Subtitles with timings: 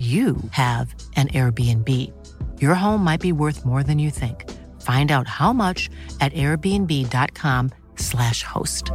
[0.00, 1.88] you have an Airbnb.
[2.58, 4.50] Your home might be worth more than you think.
[4.80, 5.90] Find out how much
[6.22, 8.90] at airbnb.com/slash host.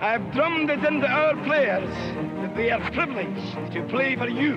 [0.00, 1.90] I've drummed it into our players
[2.42, 4.54] that they are privileged to play for you.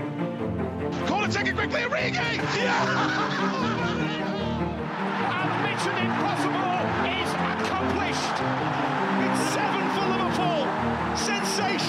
[1.07, 2.37] Call it, take it quickly, Origi!
[5.17, 6.66] And Mission Impossible
[11.77, 11.83] Du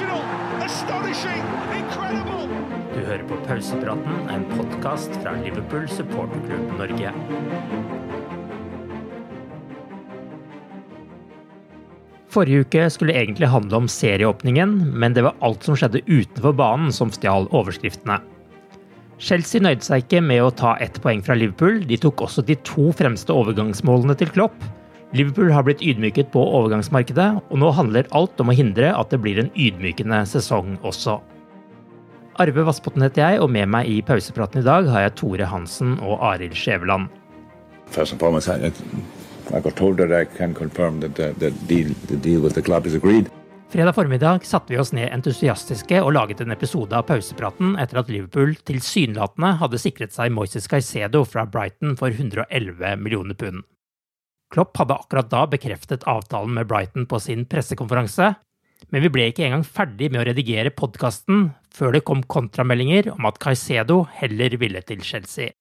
[3.00, 7.12] hører på Pausepraten, en podkast fra Liverpool supporterklubb Norge.
[12.28, 16.93] Forrige uke skulle egentlig handle om serieåpningen, men det var alt som skjedde utenfor banen
[16.93, 18.20] som stjal overskriftene.
[19.16, 22.60] Chelsea nøyde seg ikke med å ta ett poeng fra Liverpool, de tok også de
[22.60, 24.59] to fremste overgangsmålene til Klopp.
[25.16, 29.20] Liverpool har blitt ydmyket på overgangsmarkedet, og nå handler alt om å hindre at det
[29.24, 31.16] blir en ydmykende sesong også.
[32.38, 35.96] Arve Vassbotn heter jeg, og med meg i pausepraten i dag har jeg Tore Hansen
[36.04, 37.08] og Arild Skjæveland.
[37.88, 38.70] First and foremost, I,
[39.56, 42.62] I got told that I can confirm that the, the, deal, the deal with the
[42.62, 43.32] club is agreed.
[43.72, 48.12] Fredag formiddag satte vi oss ned entusiastiske og laget en episode av pausepraten etter at
[48.12, 53.64] Liverpool tilsynelatende hadde sikret seg Moises Caicedo fra Brighton for 111 millioner pund.
[54.53, 58.32] Klopp hadde akkurat da bekreftet avtalen med Brighton på sin pressekonferanse,
[58.88, 63.26] men vi ble ikke engang ferdig med å redigere podkasten før det kom kontrameldinger om
[63.28, 65.53] at Caicedo heller ville til Chelsea.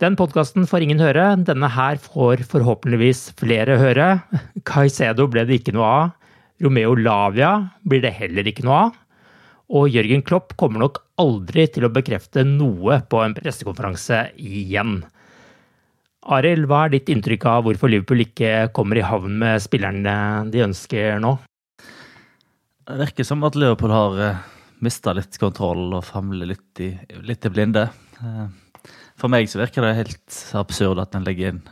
[0.00, 4.08] Den podkasten får ingen høre, denne her får forhåpentligvis flere høre.
[4.64, 6.14] Caicedo ble det ikke noe av.
[6.64, 7.50] Romeo Lavia
[7.84, 8.96] blir det heller ikke noe av.
[9.76, 15.02] Og Jørgen Klopp kommer nok aldri til å bekrefte noe på en pressekonferanse igjen.
[16.20, 20.14] Arild, hva er ditt inntrykk av hvorfor Liverpool ikke kommer i havn med spillerne
[20.52, 21.34] de ønsker nå?
[22.90, 24.20] Det virker som at Liverpool har
[24.84, 26.92] mista litt kontroll og famler litt i,
[27.24, 27.86] litt i blinde.
[29.20, 31.62] For meg så virker det helt absurd at en legger inn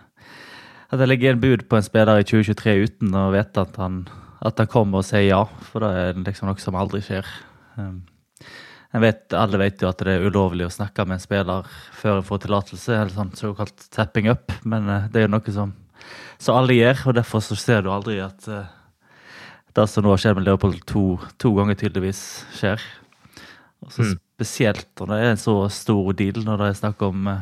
[0.88, 4.00] at jeg legger inn bud på en spiller i 2023 uten å vite at han,
[4.40, 7.28] at han kommer og sier ja, for det er liksom noe som aldri skjer.
[8.88, 11.66] Vet, alle vet jo at det er ulovlig å snakke med en spiller
[11.98, 15.74] før en får tillatelse, eller sånn såkalt tapping up, men det er jo noe som,
[16.40, 18.64] så alle gjør, og derfor så ser du aldri at uh,
[19.76, 21.02] det som nå har skjedd med Leopold to,
[21.38, 22.22] to ganger tydeligvis
[22.56, 22.82] skjer.
[23.84, 24.16] Og så Mm.
[24.38, 27.40] Spesielt når det er en så stor deal, når det er snakk om uh,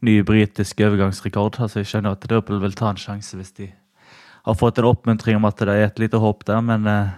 [0.00, 1.58] ny britisk overgangsrekord.
[1.60, 3.66] Altså Jeg skjønner at Liverpool vil ta en sjanse hvis de
[4.46, 7.12] har fått en oppmuntring om at det er et lite håp der, men uh,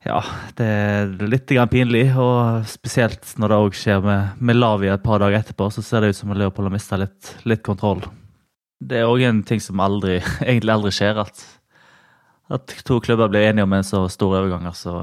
[0.00, 0.20] ja,
[0.56, 2.06] det er litt pinlig.
[2.16, 6.00] Og spesielt når det òg skjer med, med Lavia et par dager etterpå, så ser
[6.00, 8.02] det ut som at Leopold har mista litt, litt kontroll.
[8.80, 11.44] Det er òg en ting som aldri, egentlig aldri skjer, at,
[12.48, 14.64] at to klubber blir enige om en så stor overgang.
[14.72, 14.94] Så,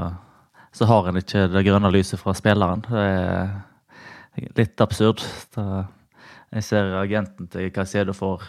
[0.73, 2.81] så har en ikke det grønne lyset fra spilleren.
[2.89, 5.21] Det er litt absurd.
[5.53, 5.85] Da,
[6.57, 8.41] jeg ser agenten til Caicedo får,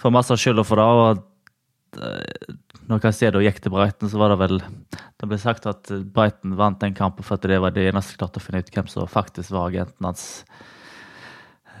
[0.00, 0.88] får masse skylda for det.
[0.88, 2.56] og eh,
[2.90, 6.80] når Caicedo gikk til Brighton, så var det vel Det ble sagt at Brighton vant
[6.82, 9.54] den kampen for at det var det eneste klarte å finne ut hvem som faktisk
[9.54, 10.24] var agenten hans.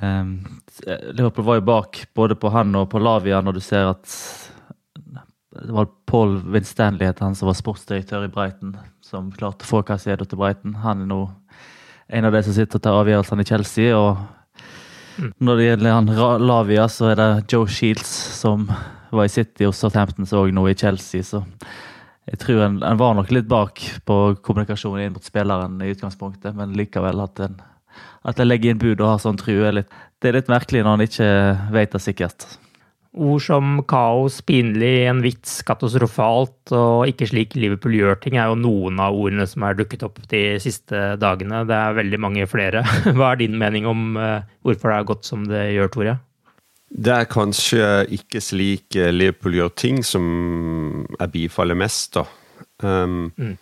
[0.02, 4.14] Um, Liverpool var jo bak både på han og på Lavia når du ser at
[5.52, 10.24] det var Paul Winstanley han som var sportsdirektør i Brighton, som klarte å få Caicedo
[10.24, 10.78] til Brighton.
[10.80, 11.20] Han er nå
[12.12, 13.92] en av de som sitter og tar avgjørelsene i Chelsea.
[13.98, 14.16] og
[15.18, 15.34] mm.
[15.44, 16.10] Når det gjelder han
[16.46, 18.70] Lavia, så er det Joe Shields som
[19.18, 21.24] var i City og Southampton, så òg nå i Chelsea.
[21.26, 21.44] så
[22.30, 24.16] jeg tror en, en, var nok litt bak på
[24.46, 27.56] kommunikasjonen inn mot spilleren i utgangspunktet, men likevel at en,
[28.28, 30.84] at en legger inn bud og har sånn tru, er litt, det er litt merkelig
[30.86, 31.30] når en ikke
[31.74, 32.46] vet det sikkert.
[33.12, 38.56] Ord som kaos, pinlig, en vits, katastrofalt og ikke slik Liverpool gjør ting, er jo
[38.56, 41.66] noen av ordene som er dukket opp de siste dagene.
[41.68, 42.86] Det er veldig mange flere.
[43.18, 46.16] Hva er din mening om uh, hvorfor det har gått som det gjør, Tore?
[46.92, 50.24] Det er kanskje ikke slik eh, Liverpool gjør ting som
[51.18, 52.26] jeg bifaller mest, da.
[52.82, 53.54] Um, mm.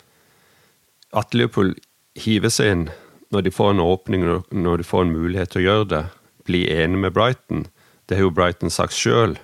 [1.15, 1.75] At Liverpool
[2.17, 2.87] hiver seg inn
[3.31, 6.01] når de får en åpning, når de får en mulighet til å gjøre det,
[6.49, 7.69] blir enig med Brighton
[8.11, 9.37] det har jo Brighton sagt sjøl.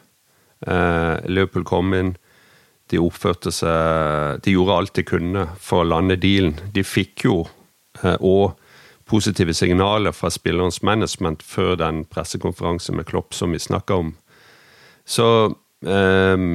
[0.67, 2.17] Uh, Liverpool kom inn,
[2.91, 6.57] de oppførte seg De gjorde alt de kunne for å lande dealen.
[6.75, 7.37] De fikk jo
[8.03, 8.57] uh, og
[9.07, 14.13] positive signaler fra spillerens management før den pressekonferansen med Klopp som vi snakka om.
[15.07, 15.27] Så
[15.87, 16.45] eh,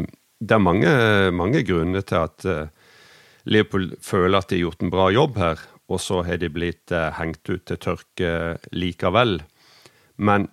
[0.43, 0.93] det er mange,
[1.32, 2.72] mange, grunner til at eh,
[3.49, 6.93] Liverpool føler at de har gjort en bra jobb her, og så har de blitt
[6.94, 8.32] eh, hengt ut til tørke
[8.72, 9.40] likevel.
[10.16, 10.48] Men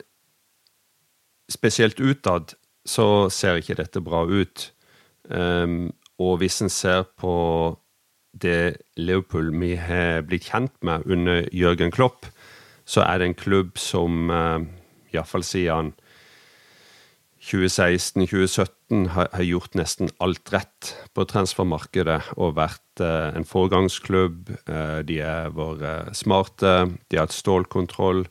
[1.49, 2.55] spesielt utad
[2.87, 4.69] så ser ikke dette bra ut.
[5.29, 7.31] Um, og hvis en ser på
[8.31, 12.27] det Liverpool vi har blitt kjent med under Jørgen Klopp,
[12.85, 14.61] så er det en klubb som uh,
[15.13, 15.93] iallfall siden
[17.39, 24.51] 2016-2017 har, gjort nesten alt rett på transfermarkedet og vært uh, en foregangsklubb.
[24.67, 28.25] Uh, de har vært smarte, de har hatt stålkontroll.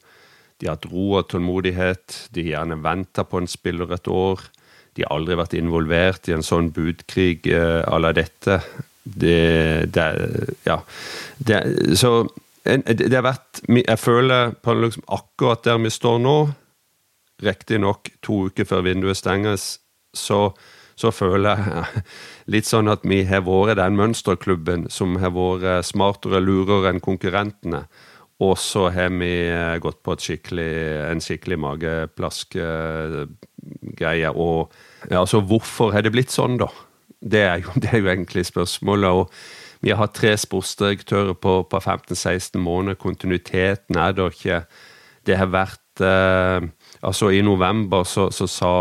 [0.58, 2.28] De har hatt ro og tålmodighet.
[2.34, 4.42] De har gjerne venta på en spiller et år.
[4.98, 8.60] De har aldri vært involvert i en sånn budkrig uh, à la dette.
[9.16, 10.08] Det, det
[10.66, 10.80] Ja.
[11.38, 11.62] Det,
[11.96, 12.28] så
[12.68, 16.50] det har vært Jeg føler på liksom akkurat der vi står nå,
[17.42, 19.80] riktignok to uker før vinduet stenges,
[20.12, 20.52] så,
[20.98, 22.02] så føler jeg
[22.54, 27.86] litt sånn at vi har vært den mønsterklubben som har vært smartere, lurere enn konkurrentene.
[28.38, 30.70] Og så har vi eh, gått på skikkelig,
[31.08, 34.30] en skikkelig mageplask-greie.
[34.30, 34.70] Og
[35.10, 36.68] ja, altså, hvorfor har det blitt sånn, da?
[37.20, 39.08] Det er jo, det er jo egentlig spørsmålet.
[39.08, 39.32] og
[39.80, 42.98] vi har hatt tre sportsdirektører på, på 15-16 måneder.
[42.98, 44.64] Kontinuiteten er det ikke.
[45.26, 46.66] Det har vært eh,
[46.98, 48.72] Altså, i november så, så sa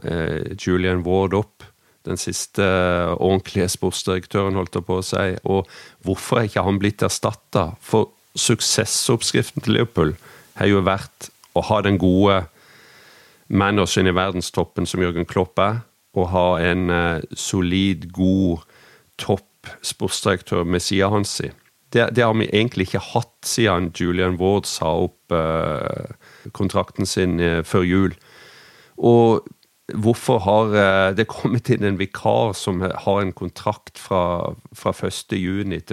[0.00, 1.66] eh, Julian Ward opp.
[2.08, 5.26] Den siste eh, ordentlige sportsdirektøren, holdt det på å si.
[5.44, 5.68] Og
[6.06, 7.74] hvorfor er ikke han blitt erstatta?
[7.84, 8.08] For
[8.40, 10.14] suksessoppskriften til Liverpool
[10.56, 12.46] har jo vært å ha den gode
[13.52, 18.64] manageren i verdenstoppen som Jørgen Klopp er, og ha en uh, solid, god
[19.20, 21.52] topp sportsdirektør med sida hans i.
[21.92, 26.12] Det, det, har vi egentlig ikke hatt siden Julian Ward sa opp uh,
[26.56, 28.16] kontrakten sin uh, før jul.
[28.98, 29.48] Og
[29.92, 30.70] Hvorfor har
[31.18, 35.42] det kommet inn en vikar som har en kontrakt fra, fra 1.6 til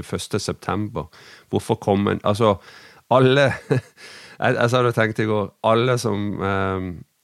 [0.05, 1.03] 1.9?
[1.49, 2.53] Hvorfor kom en Altså,
[3.09, 3.49] alle
[4.39, 6.37] jeg, jeg det tenkte i går Alle som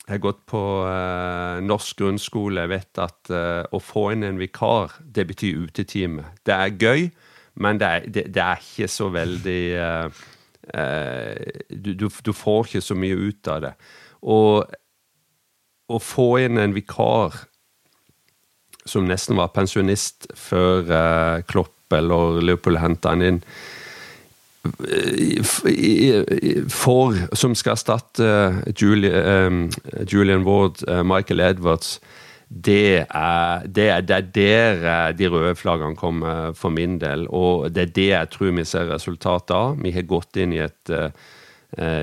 [0.08, 5.00] eh, har gått på eh, norsk grunnskole, vet at eh, å få inn en vikar,
[5.02, 6.30] det betyr utetime.
[6.46, 7.10] Det er gøy,
[7.56, 10.24] men det er, det, det er ikke så veldig eh,
[10.74, 13.74] eh, du, du, du, får ikke så mye ut av det.
[14.22, 14.66] Og
[15.86, 17.46] å få inn en vikar
[18.86, 23.42] som nesten var pensjonist før eh, Klopp eller Leopold henta han inn
[26.72, 28.30] for, som skal erstatte
[28.78, 29.68] Julian,
[30.10, 32.00] Julian Ward, Michael Edwards
[32.50, 34.18] det er, det, er, det
[34.54, 37.28] er, der de røde flaggene kommer for min del.
[37.28, 39.80] Og det er det jeg tror vi ser resultatet av.
[39.82, 41.10] Vi har gått inn i et uh,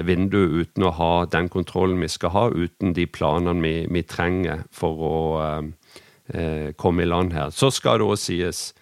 [0.04, 4.66] vindu uten å ha den kontrollen vi skal ha, uten de planene vi, vi trenger
[4.75, 7.54] for å uh, komme i land her.
[7.54, 8.73] Så skal det òg sies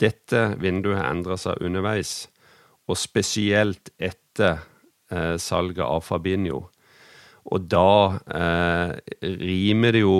[0.00, 2.29] dette vinduet har endra seg underveis,
[2.90, 4.60] og spesielt etter
[5.10, 6.64] eh, salget av Fabinho.
[7.50, 8.94] Og da eh,
[9.40, 10.16] rimer det jo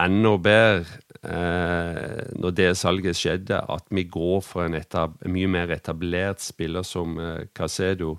[0.00, 5.74] enda bedre, eh, når det salget skjedde, at vi går for en etab mye mer
[5.74, 8.16] etablert spiller som eh, Casedo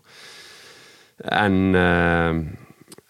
[1.32, 2.40] enn eh,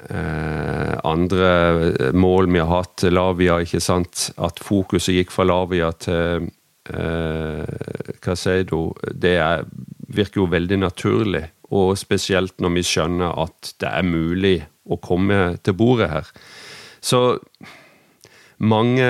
[0.09, 3.05] eh, andre mål vi har hatt.
[3.09, 4.29] Lavia, ikke sant.
[4.37, 6.47] At fokuset gikk fra Lavia til
[6.93, 9.65] eh, Casedo, det er,
[10.07, 11.43] virker jo veldig naturlig.
[11.73, 16.29] Og spesielt når vi skjønner at det er mulig å komme til bordet her.
[17.01, 17.37] Så
[18.57, 19.07] mange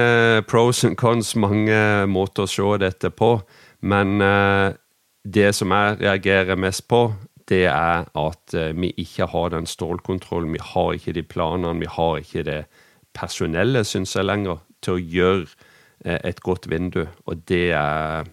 [0.50, 1.78] pros and cons, mange
[2.10, 3.38] måter å se dette på.
[3.86, 4.74] Men uh,
[5.24, 7.08] det som jeg reagerer mest på,
[7.50, 10.56] det er at uh, vi ikke har den stålkontrollen.
[10.56, 12.62] Vi har ikke de planene, vi har ikke det
[13.14, 17.06] personellet, syns jeg lenger, til å gjøre uh, et godt vindu.
[17.30, 18.26] Og det er,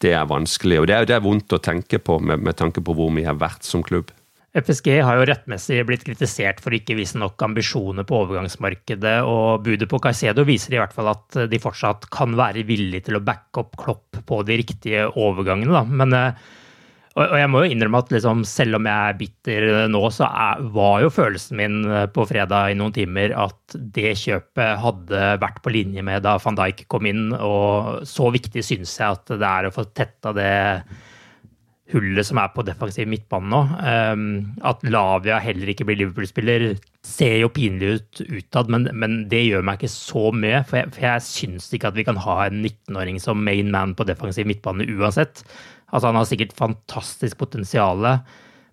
[0.00, 0.80] det er vanskelig.
[0.80, 3.26] Og det er, det er vondt å tenke på med, med tanke på hvor vi
[3.26, 4.12] har vært som klubb.
[4.50, 9.62] FSG har jo rettmessig blitt kritisert for å ikke vise nok ambisjoner på overgangsmarkedet, og
[9.62, 13.22] budet på Caicedo viser i hvert fall at de fortsatt kan være villige til å
[13.22, 15.70] backe opp Klopp på de riktige overgangene.
[15.76, 15.84] Da.
[15.86, 16.58] Men, eh,
[17.18, 20.62] og jeg må jo innrømme at liksom, selv om jeg er bitter nå, så er,
[20.76, 25.58] var jo følelsen min eh, på fredag i noen timer at det kjøpet hadde vært
[25.64, 29.50] på linje med da van Dijk kom inn, og så viktig syns jeg at det
[29.50, 30.52] er å få tetta det
[31.90, 33.60] hullet som er på defensiv midtbane nå.
[33.82, 34.24] Um,
[34.66, 36.66] at Lavia heller ikke blir Liverpool-spiller,
[37.06, 40.62] ser jo pinlig ut utad, men, men, det gjør meg ikke så mye.
[40.68, 43.96] For jeg, for jeg syns ikke at vi kan ha en 19-åring som main man
[43.98, 45.44] på defensiv midtbane uansett.
[45.90, 48.06] Altså, han har sikkert fantastisk potensial,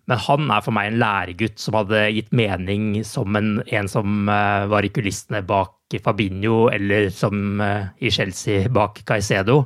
[0.08, 4.30] men han er for meg en læregutt som hadde gitt mening som en, en som
[4.30, 9.64] uh, var i kulissene bak Fabinho, eller som uh, i Chelsea bak Caicedo.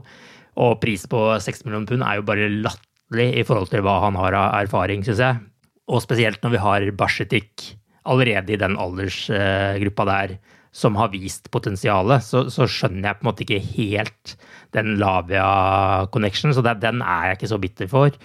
[0.62, 4.18] Og pris på 60 millioner pund er jo bare latterlig i forhold til hva han
[4.20, 5.44] har av erfaring, syns jeg.
[5.92, 7.70] Og spesielt når vi har Basjetik
[8.10, 10.36] allerede i den aldersgruppa der
[10.72, 14.36] som har vist potensialet, så, så, skjønner jeg på en måte ikke helt
[14.76, 18.16] den Lavia-connection, så det, den er jeg ikke så bitter for.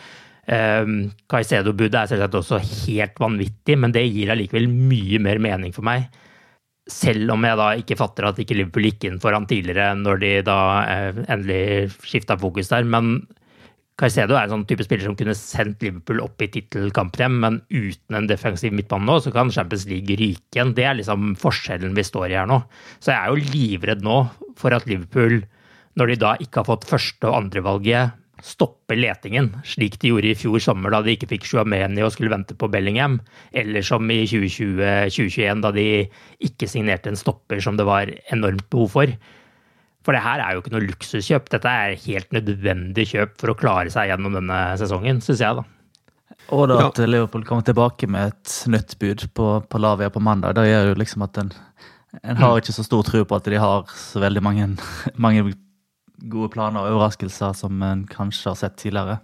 [0.47, 5.87] Um, Caicedo-budet er selvsagt også helt vanvittig, men det gir allikevel mye mer mening for
[5.87, 6.07] meg.
[6.87, 10.23] Selv om jeg da ikke fatter at ikke Liverpool gikk inn for han tidligere, når
[10.23, 12.87] de da eh, endelig skifta fokus der.
[12.87, 13.17] Men
[13.97, 17.55] Caicedo er en sånn type spiller som kunne sendt Liverpool opp i tittelkampen igjen, men
[17.73, 20.75] uten en defensiv midtbane nå, så kan Champions League ryke igjen.
[20.77, 22.61] Det er liksom forskjellen vi står i her nå.
[23.01, 24.19] Så jeg er jo livredd nå
[24.61, 25.41] for at Liverpool,
[25.97, 28.13] når de da ikke har fått første- og andrevalget,
[28.45, 32.35] stopper letingen, slik de gjorde i fjor sommer da de ikke fikk Shuameni og skulle
[32.35, 33.17] vente på Bellingham,
[33.57, 35.87] eller som i 2020-2021 da de
[36.45, 39.17] ikke signerte en stopper som det var enormt behov for.
[40.07, 41.49] For det her er jo ikke noe luksuskjøp.
[41.51, 45.65] Dette er helt nødvendig kjøp for å klare seg gjennom denne sesongen, syns jeg, da.
[46.55, 50.55] Og da at Liverpool kommer tilbake med et nytt bud på, på Lavia på mandag,
[50.55, 51.51] da gjør jo liksom at en,
[52.23, 54.69] en har ikke så stor tro på at de har så veldig mange,
[55.27, 55.43] mange
[56.23, 59.19] gode planer og overraskelser som en kanskje har sett tidligere.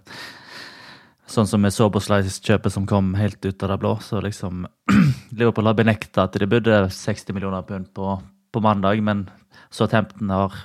[1.31, 3.93] Sånn som med Soberslice-kjøpet som kom helt ut av det blå.
[4.03, 4.67] Så liksom
[5.39, 8.17] Liverpool har benekta at de budde 60 millioner pund på,
[8.51, 9.29] på mandag, men
[9.73, 10.59] så Tempton har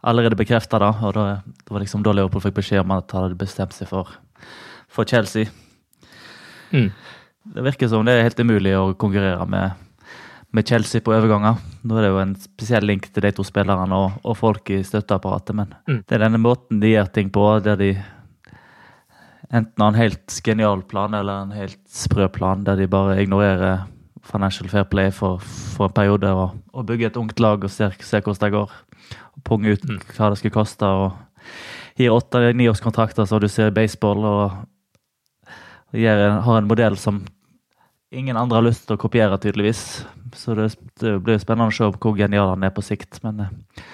[0.00, 0.90] allerede bekrefta det.
[1.02, 1.26] Og det,
[1.64, 4.12] det, var liksom da Liverpool fikk beskjed om at han hadde bestemt seg for,
[4.90, 5.50] for Chelsea.
[6.70, 6.90] Mm.
[7.54, 9.76] Det virker som det er helt umulig å konkurrere med,
[10.54, 11.58] med, Chelsea på overganger.
[11.82, 14.82] Nå er det jo en spesiell link til de to spillerne og, og folk i
[14.86, 16.02] støtteapparatet, men mm.
[16.04, 17.94] det er denne måten de gjør ting på, der de
[19.50, 23.88] enten har en helt genial plan eller en helt sprø plan, der de bare ignorerer
[24.22, 27.96] Financial Fair Play for, for en periode og, og bygger et ungt lag og ser,
[28.04, 28.76] ser hvordan det går
[29.46, 30.86] punge ut hva det skulle koste.
[30.86, 31.12] og
[31.98, 34.56] Gir åtte-niårskontrakter som du ser baseball, og,
[35.92, 37.22] og har en modell som
[38.10, 39.82] ingen andre har lyst til å kopiere, tydeligvis.
[40.36, 40.70] Så det,
[41.02, 43.20] det blir spennende å se hvor genial han er på sikt.
[43.24, 43.84] Men eh,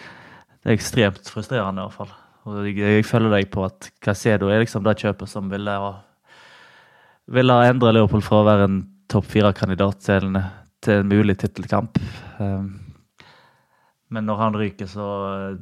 [0.62, 2.14] det er ekstremt frustrerende, i hvert fall.
[2.46, 5.92] Og jeg, jeg følger deg på at Casedo er liksom det kjøpet som ville ha,
[7.34, 10.40] ville ha endra Liverpool fra å være en topp fire-kandidat til,
[10.84, 11.98] til, en mulig tittelkamp.
[12.38, 12.85] Um,
[14.08, 15.56] men når han ryker, så eh,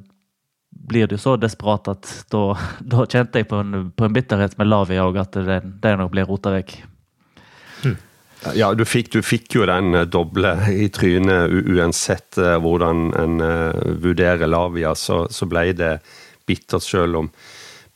[0.89, 2.43] blir det jo så desperat at da,
[2.95, 6.13] da kjente jeg på en, på en, bitterhet med Lavi òg, at det, det nok
[6.13, 6.77] blir rota vekk.
[7.85, 7.97] Hmm.
[8.59, 13.41] Ja, du fikk, du fikk, jo den eh, doble i trynet uansett uh, hvordan en
[13.41, 15.97] uh, vurderer Lavia, så, så ble det
[16.45, 17.31] bittert selv om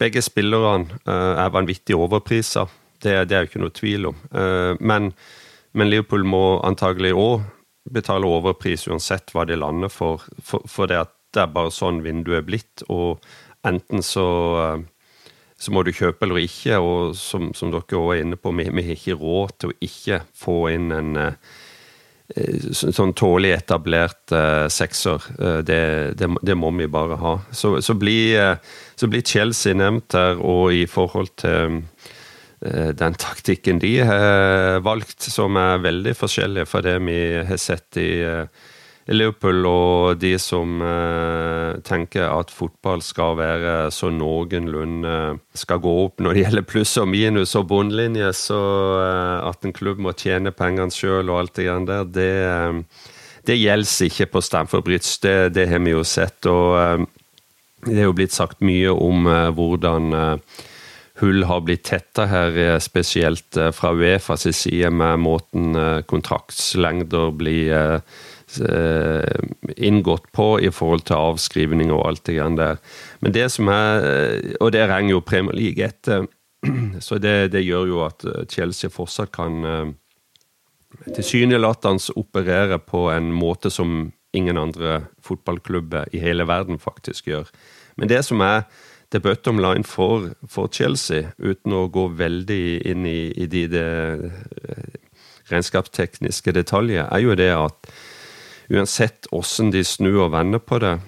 [0.01, 2.71] begge spillerne uh, er vanvittig overpriser.
[2.99, 4.17] Det, det, er jo ikke noe tvil om.
[4.83, 5.05] men,
[5.79, 7.45] men Liverpool må antagelig òg
[7.93, 11.03] betale overpris uansett hva de lander for, for, for det,
[11.35, 12.85] det er bare sånn vinduet er blitt.
[12.93, 13.23] Og
[13.69, 14.27] enten så,
[14.65, 18.53] eh, så må du kjøpe eller ikke, og som, som dere også er inne på,
[18.57, 21.57] vi, vi, har ikke råd til å ikke få inn en eh,
[22.77, 25.25] sånn tålig etablert uh, sekser.
[25.65, 25.79] Det,
[26.21, 27.31] det, det, må vi bare ha.
[27.57, 28.59] Så, så, blir,
[29.01, 31.81] så Chelsea nevnt her, og i forhold til
[32.61, 38.11] den taktikken de har valgt, som er veldig forskjellig fra det vi har sett i
[38.27, 38.67] eh,
[39.09, 46.21] Liverpool, og de som uh, tenker at fotball skal være så noenlunde skal gå opp
[46.21, 48.59] når det gjelder pluss og minus og bunnlinje, så
[49.49, 52.29] at en klubb må tjene pengene sjøl og alt det der, det,
[53.49, 56.45] det gjelder ikke på Stamford Bridge, det, det, har vi jo sett.
[56.45, 57.07] og
[57.87, 59.25] Det er jo blitt sagt mye om
[59.57, 60.13] hvordan
[61.21, 68.01] hull har blitt tetta her, spesielt fra Uefas side, med måten kontraktslengder blir
[69.77, 72.79] inngått på i forhold til avskrivning og alt det grann der.
[73.21, 74.07] Men det som er
[74.61, 76.27] Og det henger jo Premier League etter.
[77.01, 79.95] Så det, det, gjør jo at Chelsea fortsatt kan
[81.15, 87.49] tilsynelatende operere på en måte som ingen andre fotballklubber i hele verden faktisk gjør.
[87.97, 88.67] Men det som er
[89.11, 93.85] the bottom line for, for Chelsea, uten å gå veldig inn i, i de, de
[93.85, 94.97] eh,
[95.49, 97.93] regnskapstekniske detaljer, er jo det at
[98.69, 100.99] uansett hvordan de snur og vender på det,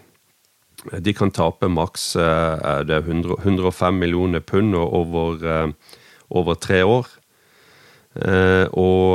[1.05, 5.97] de kan tape maks 105 eh, millioner pund over, eh,
[6.31, 7.17] over tre år.
[8.81, 9.13] Og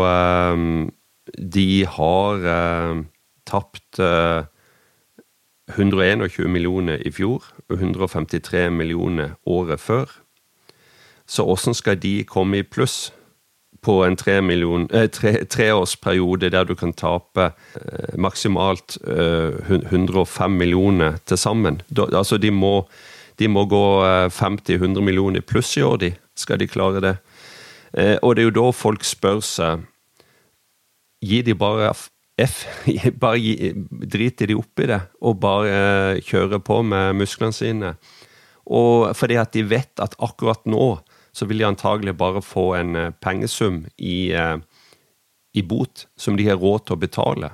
[1.35, 2.45] de har
[3.49, 3.99] tapt
[5.71, 10.05] 121 millioner i fjor og 153 millioner året før.
[11.27, 13.13] Så hvordan skal de komme i pluss
[13.81, 17.51] på en tre million, tre, treårsperiode der du kan tape
[18.17, 21.81] maksimalt 105 millioner til sammen?
[21.89, 22.87] Da, altså de må,
[23.39, 23.85] de må gå
[24.29, 27.17] 50-100 millioner i pluss i år, de, skal de klare det.
[27.97, 29.85] Eh, og det er jo da folk spør seg
[31.25, 31.93] Gir de bare
[32.37, 32.65] F.
[33.21, 37.93] Bare driter de oppi det og bare eh, kjører på med musklene sine.
[38.65, 40.97] Og fordi at de vet at akkurat nå
[41.35, 44.33] så vil de antagelig bare få en eh, pengesum i,
[45.53, 47.51] i bot som de har råd til å betale.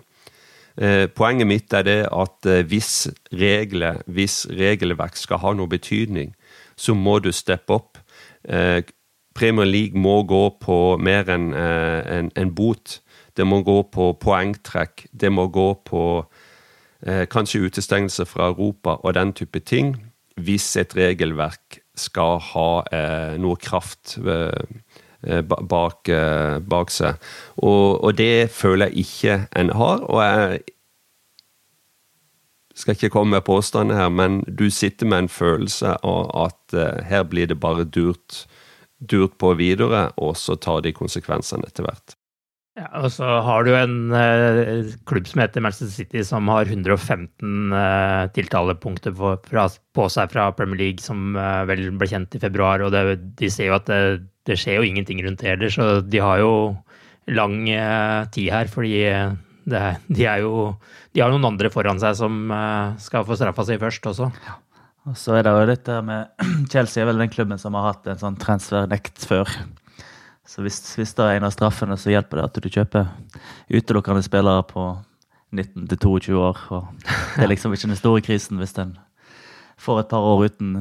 [1.18, 6.32] Poenget mitt er det at hvis regler, hvis regelverk skal ha noe betydning,
[6.80, 8.00] så må du steppe opp.
[9.34, 13.00] Premier League må gå på mer enn eh, en, en, bot.
[13.38, 15.06] Det må gå på poengtrekk.
[15.12, 16.04] Det må gå på
[17.06, 19.96] eh, kanskje utestengelse fra Europa og den type ting,
[20.36, 24.64] hvis et regelverk skal ha eh, noe kraft eh,
[25.22, 27.20] eh bak, eh, bak, seg.
[27.58, 30.06] Og, og, det føler jeg ikke en har.
[30.10, 30.60] og jeg
[32.76, 37.24] skal ikke komme med påstander her, men du sitter med en følelse av at her
[37.24, 38.46] blir det bare durt
[39.02, 42.16] durt på videre, og så tar de konsekvensene etter hvert.
[42.82, 47.76] Ja, og så har du en eh, klubb som heter Manchester City, som har 115
[47.78, 52.42] eh, tiltalepunkter på, fra, på, seg fra Premier League, som eh, vel ble kjent i
[52.42, 52.82] februar.
[52.82, 54.02] Og det, de ser jo at det,
[54.50, 56.54] det, skjer jo ingenting rundt det heller, så de har jo
[57.30, 58.72] lang eh, tid her.
[58.72, 58.96] Fordi
[59.70, 60.72] det, de er jo
[61.14, 64.32] De har noen andre foran seg som eh, skal få straffa si først også.
[64.48, 64.58] Ja.
[65.10, 68.10] Og så er det jo dette med Chelsea er vel den klubben som har hatt
[68.10, 69.50] en sånn transfernekt før.
[70.52, 73.08] Så hvis, hvis det er en av straffene, så hjelper det at du kjøper
[73.72, 74.90] utelukkende spillere på
[75.56, 76.60] 19 22 år.
[76.76, 78.98] Og det er liksom ikke den store krisen hvis en
[79.80, 80.76] får et par år uten,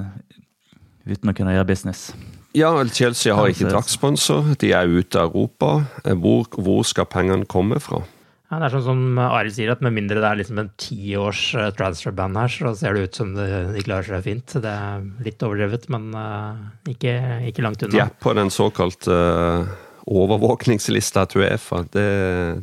[1.07, 2.11] uten å kunne gjøre business.
[2.55, 4.57] Ja, Chelsea har ikke draktsponsor.
[4.59, 5.85] De er ute av Europa.
[6.03, 8.03] Hvor, hvor skal pengene komme fra?
[8.51, 11.43] Ja, det er sånn som Arild sier, at med mindre det er liksom en tiårs
[11.55, 13.47] uh, transfer-band her, så ser det ut som de,
[13.87, 14.57] klarer seg fint.
[14.65, 16.59] Det er litt overdrevet, men uh,
[16.91, 17.15] ikke,
[17.47, 17.95] ikke, langt unna.
[17.95, 19.71] De er på den såkalte uh,
[20.11, 22.09] overvåkningslista til Uefa, det,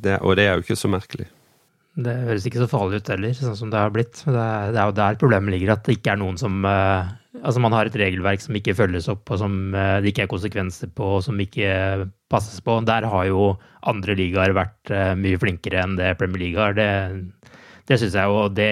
[0.04, 1.30] det, og det er jo ikke så merkelig.
[1.98, 4.20] Det høres ikke så farlig ut heller, sånn som det har blitt.
[4.22, 7.10] Det er, det er jo der problemet ligger, at det ikke er noen som uh,
[7.38, 10.30] Altså man har et regelverk som ikke følges opp, og som eh, det ikke er
[10.32, 12.80] konsekvenser på, og som ikke passes på.
[12.88, 13.52] Der har jo
[13.86, 16.74] andre ligaer vært eh, mye flinkere enn det Premier League har.
[16.74, 17.54] Det,
[17.86, 18.72] det syns jeg, og det,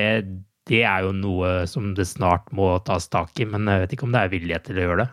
[0.66, 4.10] det er jo noe som det snart må tas tak i, men jeg vet ikke
[4.10, 5.10] om det er villighet til å gjøre det.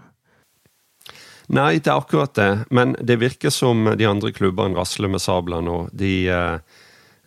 [1.52, 2.50] Nei, det er akkurat det.
[2.72, 5.76] Men det virker som de andre klubbene rasler med sabler nå.
[5.92, 6.80] De, eh, Eh,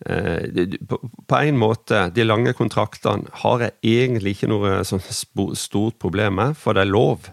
[0.04, 5.00] på en måte, de lange kontraktene har jeg egentlig ikke noe sånn
[5.56, 7.30] stort problem med, for det er lov.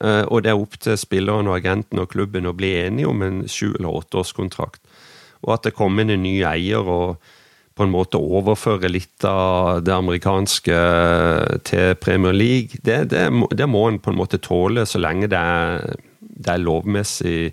[0.00, 3.20] Eh, og det er opp til spilleren og agenten og klubben å bli enige om
[3.26, 4.80] en sju- eller åtteårskontrakt.
[5.44, 7.20] Og at det kommer inn en ny eier og
[7.76, 10.80] på en måte overfører litt av det amerikanske
[11.64, 15.38] til Premier League, det, det, det må en på en måte tåle så lenge det
[15.38, 17.52] er, det er lovmessig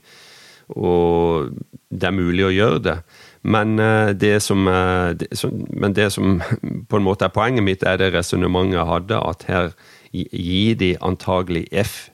[0.76, 1.54] og
[1.88, 2.98] det er mulig å gjøre det.
[3.48, 5.16] Men eh, det, som, eh,
[5.70, 6.42] men det som
[6.90, 9.72] på en måte er poenget mitt, er det resonnementet jeg hadde, at her
[10.12, 12.10] gir de antagelig F,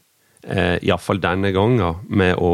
[0.45, 2.53] eh, iallfall denne gangen, med å,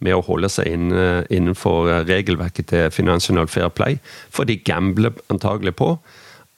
[0.00, 4.00] med å holde seg innenfor regelverket til Financial Fair Play.
[4.32, 5.94] For de gambler antagelig på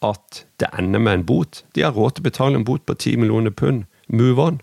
[0.03, 1.63] at det ender med en bot.
[1.75, 3.85] De har råd til å betale en bot på 10 millioner pund.
[4.09, 4.63] Move on.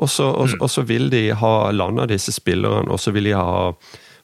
[0.00, 3.36] Og så, og, og så vil de ha landa disse spillerne, og så vil de
[3.38, 3.74] ha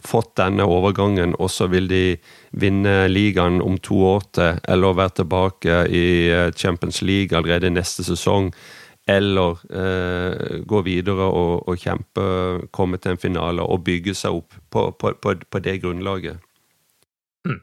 [0.06, 2.04] fått denne overgangen, og så vil de
[2.50, 8.04] vinne ligaen om to år til, eller være tilbake i eh, Champions League allerede neste
[8.06, 8.50] sesong.
[9.10, 12.24] Eller eh, gå videre og, og, kjempe,
[12.70, 16.38] komme til en finale og bygge seg opp på, på, på, på det grunnlaget.
[17.48, 17.58] Mm.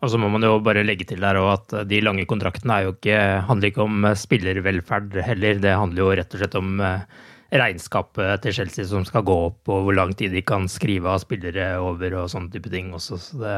[0.00, 3.18] Og så må man jo bare legge til der at de lange kontraktene ikke,
[3.48, 5.60] handler ikke om spillervelferd heller.
[5.60, 9.60] Det handler jo rett og slett om eh, regnskapet til Chelsea som skal gå opp,
[9.70, 13.18] og hvor lang tid de kan skrive av spillere over og sånne type ting også.
[13.22, 13.56] Så det,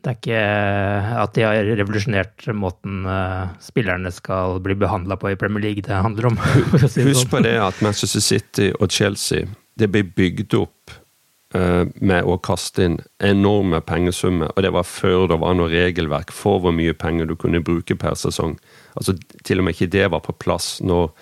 [0.00, 0.44] det er ikke
[1.24, 6.00] at de har revolusjonert måten uh, spillerne skal bli behandla på i Premier League det
[6.06, 6.40] handler om.
[6.72, 7.28] Husk sånn.
[7.32, 9.48] på det at Manchester City og Chelsea
[9.80, 10.94] det ble bygd opp
[11.56, 16.32] uh, med å kaste inn enorme pengesummer, og det var før det var noe regelverk
[16.32, 18.56] for hvor mye penger du kunne bruke per sesong.
[18.96, 21.12] Altså Til og med ikke det var på plass når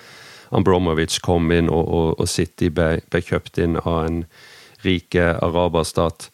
[0.54, 4.22] Ambromovic kom inn og, og, og City ble, ble, kjøpt inn av en
[4.84, 6.28] rik araberstat.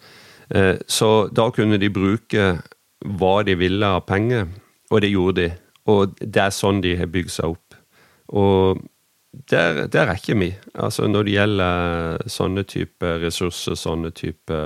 [0.54, 2.48] Eh, så da kunne de bruke
[3.04, 4.48] hva de ville av penger,
[4.90, 5.50] og det gjorde de.
[5.90, 7.78] Og det er sånn de har bygd seg opp.
[8.32, 8.80] Og
[9.50, 10.52] der, der er ikke vi.
[10.74, 14.60] Altså når det gjelder sånne type ressurser, sånne type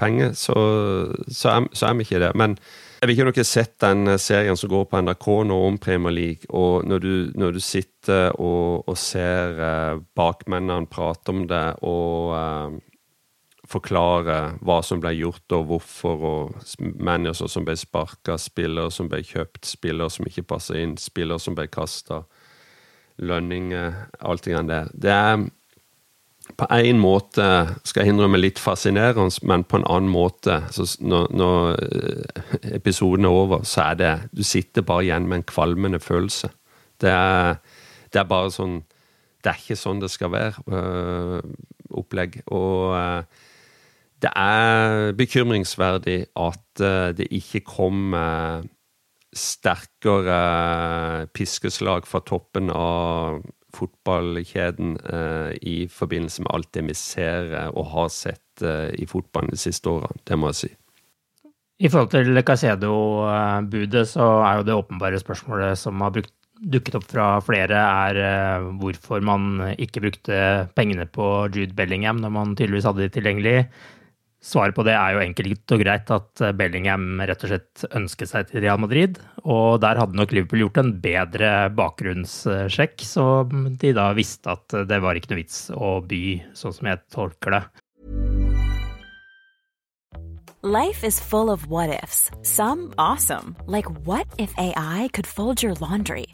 [0.00, 0.54] penger, så,
[1.28, 2.30] så, er, så er vi ikke det.
[2.38, 2.56] Men
[3.00, 5.78] jeg vet ikke om dere har sett den serien som går på NRK nå om
[5.80, 11.46] Premier League, og når du, når du sitter og, og ser eh, bakmennene prate om
[11.48, 12.76] det, og eh,
[13.70, 14.36] forklare
[14.66, 19.64] hva som ble gjort og hvorfor, og manager som ble sparka, spillere som ble kjøpt,
[19.70, 22.24] spillere som ikke passer inn, spillere som ble kasta,
[23.20, 23.96] lønninger,
[24.28, 24.92] alt det der.
[24.92, 25.48] Det er
[26.56, 27.44] på en måte,
[27.84, 30.60] skal jeg innrømme, litt fascinerende, men på en annen måte
[31.00, 35.48] når, når eh, episoden er over, så er det Du sitter bare igjen med en
[35.48, 36.50] kvalmende følelse.
[37.00, 37.60] Det er,
[38.12, 38.82] det er bare sånn
[39.40, 41.40] Det er ikke sånn det skal være, øh,
[41.96, 42.42] opplegg.
[42.52, 43.22] Og øh,
[44.20, 48.12] det er bekymringsverdig at øh, det ikke kom
[49.32, 50.36] sterkere
[51.32, 53.40] piskeslag fra toppen av
[53.76, 59.54] fotballkjeden eh, i forbindelse med alt det vi ser eh, og har sett i fotballen
[59.54, 60.20] de siste årene.
[60.28, 60.68] Det må jeg si.
[61.80, 67.06] I forhold til Casedo-budet, så er jo det åpenbare spørsmålet som har brukt, dukket opp
[67.08, 70.42] fra flere, er hvorfor man ikke brukte
[70.76, 73.56] pengene på Jude Bellingham når man tydeligvis hadde de tilgjengelig.
[74.40, 78.30] Svaret på det er jo enkelt og greit at eh, Bellingham rett og slett ønsket
[78.30, 79.18] seg til Real Madrid.
[79.44, 85.02] Og der hadde nok Liverpool gjort en bedre bakgrunnssjekk, så de da visste at det
[85.04, 86.24] var ikke noe vits å by,
[86.56, 87.62] sånn som jeg tolker det.
[90.62, 92.30] Life is full of what ifs.
[92.42, 96.26] Some awesome, like what if AI could fold your laundry?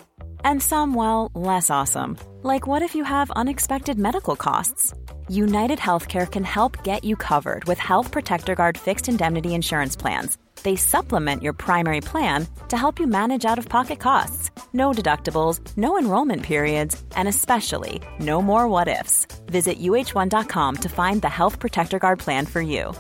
[0.45, 4.92] And some, well, less awesome, like what if you have unexpected medical costs?
[5.28, 10.38] United Healthcare can help get you covered with Health Protector Guard fixed indemnity insurance plans.
[10.62, 14.50] They supplement your primary plan to help you manage out of pocket costs.
[14.72, 19.26] No deductibles, no enrollment periods, and especially no more what ifs.
[19.46, 22.94] Visit uh1.com to find the Health Protector Guard plan for you.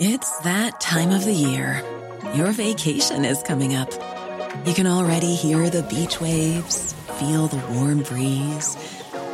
[0.00, 1.82] It's that time of the year.
[2.34, 3.90] Your vacation is coming up.
[4.64, 8.76] You can already hear the beach waves, feel the warm breeze,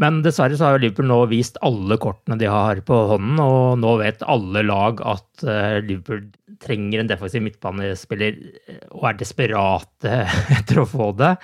[0.00, 3.96] Men dessverre så har Liverpool nå vist alle kortene de har på hånden, og nå
[4.00, 6.22] vet alle lag at eh, Liverpool
[6.60, 10.22] trenger en defensiv midtbanespiller eh, og er desperate
[10.56, 11.34] etter å få det.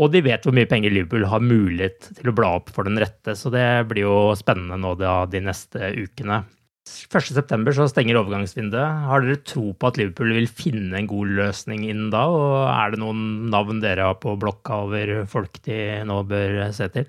[0.00, 2.96] Og de vet hvor mye penger Liverpool har mulighet til å bla opp for den
[3.00, 6.40] rette, så det blir jo spennende nå da, de neste ukene.
[6.88, 9.04] 1.9 så stenger overgangsvinduet.
[9.06, 12.24] Har dere tro på at Liverpool vil finne en god løsning innen da?
[12.32, 15.76] Og er det noen navn dere har på blokka over folk de
[16.08, 17.06] nå bør se til?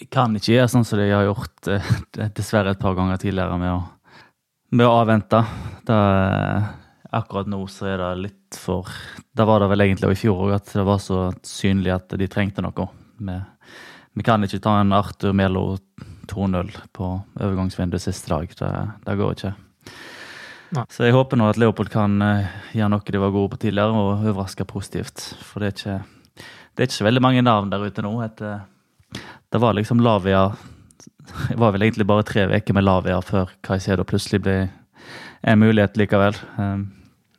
[0.00, 1.88] De kan ikke gjøre sånn som de har gjort eh,
[2.32, 3.80] dessverre et par ganger tidligere, med å,
[4.72, 5.42] med å avvente.
[5.84, 5.98] Da,
[7.10, 8.88] akkurat nå så er det litt for
[9.36, 12.28] Da var det vel egentlig i fjor òg at det var så synlig at de
[12.32, 12.88] trengte noe.
[13.20, 13.36] Vi,
[14.16, 15.76] vi kan ikke ta en Arthur Melo
[16.32, 18.56] 2-0 på overgangsvinduet siste dag.
[18.56, 18.72] Det,
[19.04, 19.52] det går ikke.
[20.74, 20.88] Nei.
[20.88, 23.92] Så jeg håper nå at Leopold kan uh, gjøre noe de var gode på tidligere,
[23.92, 25.32] og overraske positivt.
[25.44, 28.12] For det er, ikke, det er ikke veldig mange navn der ute nå.
[28.24, 28.60] etter
[29.50, 30.52] det var liksom Lavia
[31.48, 34.56] Det var vel egentlig bare tre uker med Lavia før Caicedo plutselig ble
[35.40, 36.36] en mulighet likevel.
[36.56, 36.90] Um,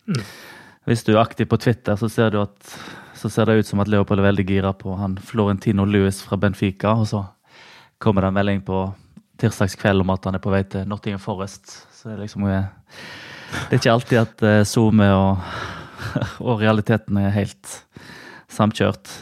[0.08, 0.22] mm.
[0.90, 2.72] Hvis du er aktiv på Twitter, så ser, at,
[3.16, 6.40] så ser, det ut som at Leopold er veldig gira på han Florentino Louis fra
[6.42, 6.96] Benfica.
[6.98, 7.24] Og så
[8.02, 8.86] kommer det en melding på
[9.42, 11.76] tirsdagskveld om at han er på vei til Nottingham Forest.
[11.94, 15.38] Så det er liksom Det er ikke alltid at SoMe og,
[16.48, 17.76] og realiteten er helt
[18.52, 19.14] samkjørt.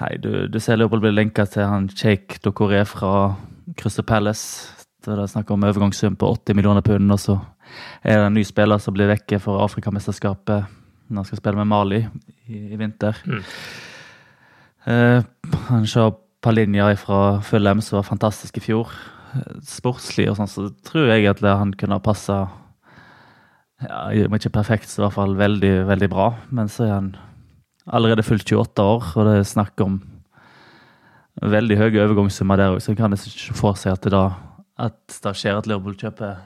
[0.00, 3.34] Nei, du, du ser Leopold bli lenka til han Sheikh Dokoré fra
[3.78, 4.72] Crystal Palace.
[5.04, 7.38] Det er snakk om overgangssum på 80 millioner pund, og så
[8.02, 11.68] er det en ny spiller som blir vekke for Afrikamesterskapet når han skal spille med
[11.68, 12.00] Mali
[12.48, 13.18] i, i vinter.
[13.28, 13.42] Mm.
[14.84, 18.90] Uh, han ser Palinja fra Fulham, som var fantastisk i fjor.
[19.66, 22.44] Sportslig og sånn, så tror jeg at han kunne passa
[23.82, 26.28] ja, Ikke perfekt, så i hvert fall veldig, veldig bra.
[26.54, 27.08] Men så er han
[27.86, 30.00] allerede fylt 28 år, og det er snakk om
[31.42, 34.24] veldig høye overgangssummer der òg, så kan ikke få seg at det da
[34.74, 36.40] at det skjer at Liverpool kjøper,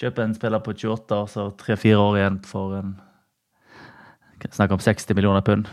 [0.00, 2.92] kjøper en spiller på 28 år, så tre-fire år igjen for en
[4.50, 5.68] Snakk om 60 millioner pund.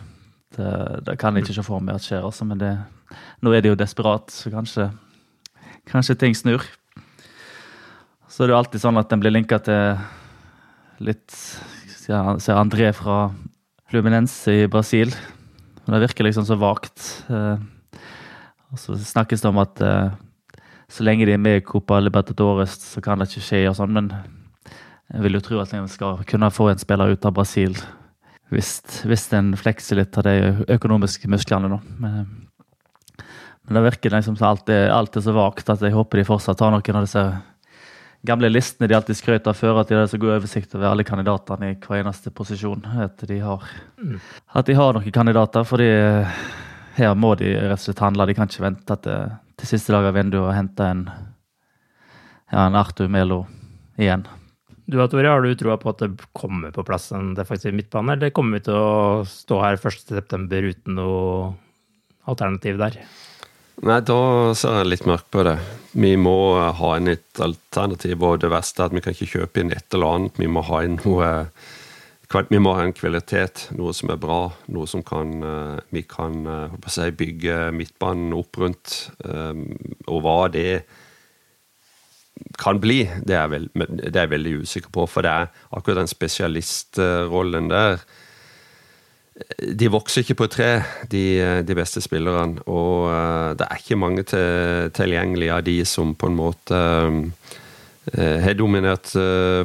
[0.54, 2.70] Det, det kan jeg ikke se for meg at skjer, altså, men det,
[3.42, 4.86] nå er de jo desperat, så kanskje,
[5.90, 6.62] kanskje ting snur.
[8.30, 9.98] Så det er jo alltid sånn at en blir linka til
[11.02, 13.32] litt Ser André fra
[13.90, 15.14] Fluminense i Brasil.
[15.86, 17.02] Men det virker liksom så vagt.
[17.30, 17.62] Eh,
[18.70, 20.12] og så snakkes det om at eh,
[20.90, 23.94] så lenge de er med i Copa Libertadores, så kan det ikke skje og sånn,
[23.94, 24.12] men
[25.10, 27.76] jeg vil jo tro at en skal kunne få en spiller ut av Brasil
[28.54, 31.78] hvis, hvis en flekser litt av de økonomiske musklene nå.
[32.02, 32.28] Men,
[33.18, 36.28] men det virker liksom som alt er, alt er så vagt at jeg håper de
[36.30, 37.26] fortsatt tar noen av disse
[38.26, 41.06] gamle listene de alltid skrøt av før, at de hadde så god oversikt over alle
[41.08, 42.84] kandidatene i hver eneste posisjon.
[43.06, 43.64] At de har,
[44.00, 44.18] mm.
[44.60, 46.42] at de har noen kandidater, fordi eh,
[47.00, 48.28] her må de rett og slett handle.
[48.28, 51.06] De kan ikke vente til, til siste dag av vinduet og hente en,
[52.52, 53.46] ja, en Arthur Melo
[54.00, 54.28] igjen.
[54.90, 58.34] Du Tore, har du troa på at det kommer på plass en defensiv midtbane, eller
[58.34, 61.52] kommer vi til å stå her 1.9 uten noe
[62.26, 62.98] alternativ der?
[63.80, 65.56] Nei, da ser jeg litt mørkt på det.
[65.96, 69.62] Vi må ha inn et alternativ, og det verste er at vi kan ikke kjøpe
[69.62, 70.42] inn et eller annet.
[70.42, 71.30] Vi må ha inn noe
[72.30, 76.46] vi må ha en kvalitet, noe som er bra, noe som kan, eh, vi kan
[76.46, 79.10] eh, si, bygge midtbanen opp rundt.
[79.26, 79.64] Eh,
[80.06, 80.84] og hva det
[82.62, 85.08] kan bli, det er jeg veldig usikker på.
[85.10, 88.04] For det er akkurat den spesialistrollen der
[89.60, 90.70] de vokser ikke på tre,
[91.12, 91.24] de,
[91.66, 92.64] de beste spillerne.
[92.68, 97.58] Og uh, det er ikke mange til, tilgjengelige av de som på en måte uh,
[98.10, 99.12] har dominert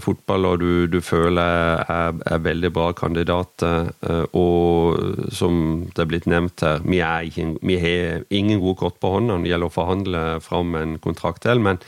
[0.04, 3.88] fotball, og du, du føler er, er, veldig bra kandidater.
[4.37, 9.14] og som det er blitt nevnt her, vi, ikke, vi har ingen gode kort på
[9.14, 11.62] hånda når det gjelder å forhandle fram en kontrakt til.
[11.64, 11.80] Men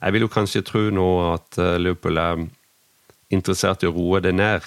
[0.00, 2.42] jeg vil jo kanskje tro nå at Liverpool er
[3.30, 4.66] interessert i å roe det ned.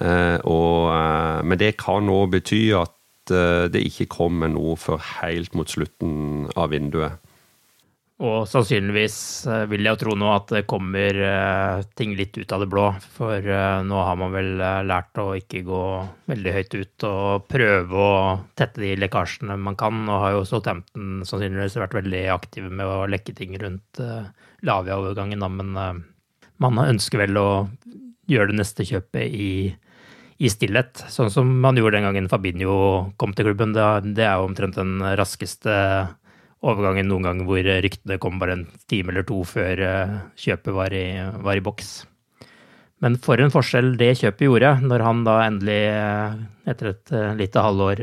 [0.00, 5.00] Eh, og, eh, men det kan òg bety at eh, det ikke kommer noe før
[5.20, 7.22] helt mot slutten av vinduet.
[8.16, 9.16] Og sannsynligvis
[9.68, 11.18] vil jeg jo tro nå at det kommer
[12.00, 12.86] ting litt ut av det blå.
[13.12, 13.44] For
[13.84, 14.54] nå har man vel
[14.88, 15.82] lært å ikke gå
[16.32, 18.14] veldig høyt ut og prøve å
[18.56, 20.00] tette de lekkasjene man kan.
[20.08, 24.00] Og har jo Southampton sannsynligvis vært veldig aktive med å lekke ting rundt
[24.64, 25.76] Lavia-overgangen, men
[26.56, 27.48] man ønsker vel å
[28.32, 29.50] gjøre det neste kjøpet i,
[30.38, 31.04] i stillhet.
[31.12, 32.76] Sånn som man gjorde den gangen Fabinho
[33.20, 33.72] kom til klubben.
[33.76, 35.72] Det, er jo omtrent den raskeste
[36.66, 40.94] overgangen noen gang hvor ryktene kom bare en time eller to før eh, kjøpet var
[40.96, 41.06] i,
[41.44, 41.94] var i boks.
[43.04, 46.38] Men for en forskjell det kjøpet gjorde, når han da endelig, eh,
[46.72, 48.02] etter et eh, lite halvår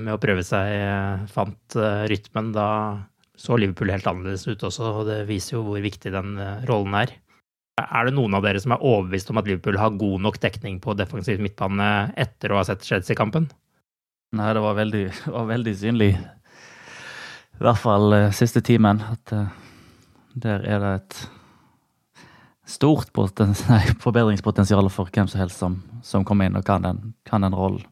[0.00, 2.52] med å prøve seg, fant rytmen.
[2.56, 2.68] Da
[3.40, 6.34] så Liverpool helt annerledes ut også, og det viser jo hvor viktig den
[6.68, 7.14] rollen er.
[7.86, 10.80] Er det noen av dere som er overbevist om at Liverpool har god nok dekning
[10.82, 13.48] på defensiv midtbane etter å ha sett Chelsea-kampen?
[14.36, 16.12] Nei, det var veldig, var veldig synlig
[17.60, 19.02] i hvert fall uh, siste timen.
[19.04, 19.48] At uh,
[20.32, 21.20] der er det et
[22.70, 23.10] stort
[23.72, 27.56] nei, forbedringspotensial for hvem som helst som, som kommer inn og kan den, kan den
[27.56, 27.84] rollen.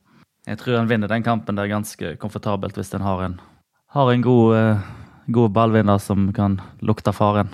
[0.49, 3.35] Jeg tror han vinner den kampen der ganske komfortabelt hvis han har en,
[3.93, 4.87] har en god, uh,
[5.29, 7.53] god ballvinner som kan lukte faren.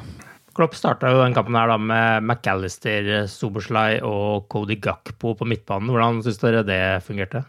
[0.54, 5.90] Klopp starta jo den kampen her da med McAllister, Soberslay og Cody Gakpo på midtbanen.
[5.90, 7.42] Hvordan syns dere det fungerte?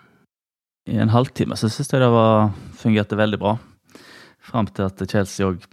[0.90, 3.56] I en halvtime så syns jeg det var, fungerte veldig bra.
[4.46, 5.64] Fram til at Chelsea òg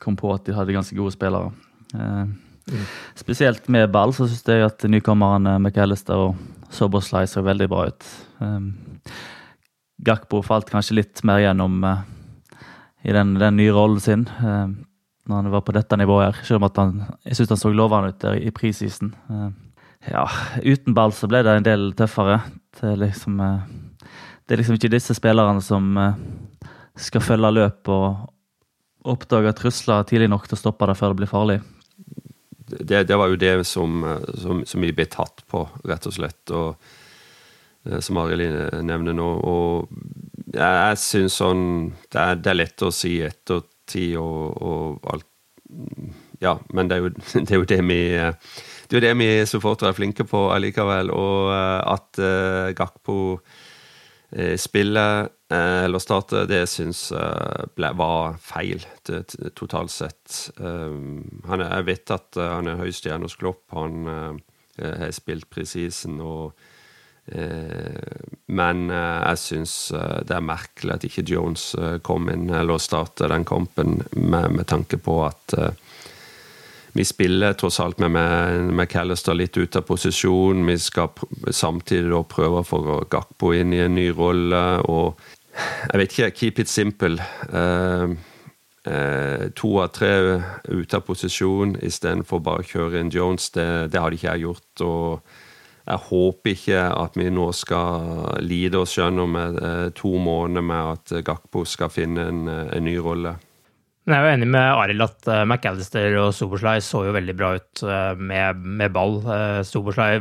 [0.00, 1.52] kom på at de hadde ganske gode spillere.
[1.96, 2.86] Eh, mm.
[3.20, 6.40] Spesielt med ball så syns jeg at nykommerne McAllister og
[6.72, 8.08] Soberslay så veldig bra ut.
[8.44, 9.12] Eh,
[10.02, 12.00] Gakpo falt kanskje litt mer gjennom eh,
[13.08, 14.66] i den, den, nye rollen sin eh,
[15.28, 16.40] når han var på dette nivået her.
[16.46, 16.94] Selv om at han,
[17.26, 19.12] jeg syns han så lovende ut der i prisisen.
[19.30, 19.48] Eh,
[20.10, 20.26] ja,
[20.64, 22.40] uten ball så ble det en del tøffere.
[22.78, 24.08] Det er liksom, eh,
[24.46, 25.94] det er liksom ikke disse spillerne som
[26.98, 31.30] skal følge løp og oppdage trusler tidlig nok til å stoppe det før det blir
[31.30, 31.60] farlig.
[32.72, 34.02] Det, det var jo det som,
[34.38, 36.52] som, som, vi ble tatt på, rett og slett.
[36.56, 36.92] Og,
[37.86, 39.28] eh, som Arild nevner nå.
[39.48, 39.92] Og
[40.52, 41.64] jeg, syns sånn
[42.12, 43.18] det er, det er, lett å si
[43.82, 45.28] ettertid og, og alt
[46.42, 47.10] Ja, men det er jo
[47.46, 51.08] det, er jo det vi det er jo det vi supportere er flinke på allikevel.
[51.14, 58.38] Og eh, at uh, Gakpo uh, spiller Eh, eller startet, det syns jeg eh, var
[58.40, 58.84] feil
[59.58, 60.38] totalt sett.
[60.56, 60.94] Eh,
[61.52, 63.66] er, jeg vet at han er høy stjerne hos Klopp.
[63.76, 64.06] Han
[64.78, 66.56] har spilt presisen og
[67.22, 69.72] Men jeg syns
[70.26, 71.68] det er merkelig at ikke Jones
[72.02, 75.54] kom inn eller startet den kampen, med, med tanke på at
[76.92, 78.18] vi spiller tross alt med,
[78.74, 80.66] McAllister litt ut av posisjon.
[80.66, 81.08] Vi skal
[81.48, 84.82] samtidig prøve å få Gakpo inn i en ny rolle.
[84.84, 85.16] og
[85.88, 86.30] jeg vet ikke.
[86.36, 87.16] Keep it simple.
[88.82, 90.12] Eh, to av tre
[90.68, 93.50] ute av posisjon istedenfor bare å kjøre inn Jones.
[93.54, 94.84] Det, det hadde ikke jeg gjort.
[94.84, 95.41] og
[95.82, 101.14] jeg håper ikke at vi nå skal lide oss gjennom uh, to måneder med at
[101.26, 103.34] Gakpo skal finne en, en ny rolle.
[104.06, 107.82] Jeg er jo enig med Arild at McAllister og Soberslay så jo veldig bra ut
[108.18, 109.20] med, med ball.
[109.62, 110.18] Soberslay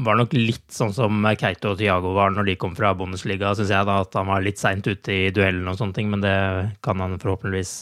[0.00, 3.74] var nok litt sånn som Keito og Tiago var når de kom fra Bundesliga, syns
[3.74, 3.84] jeg.
[3.84, 6.32] da, At han var litt seint ute i duellen og sånne ting, men det
[6.80, 7.74] kan han forhåpentligvis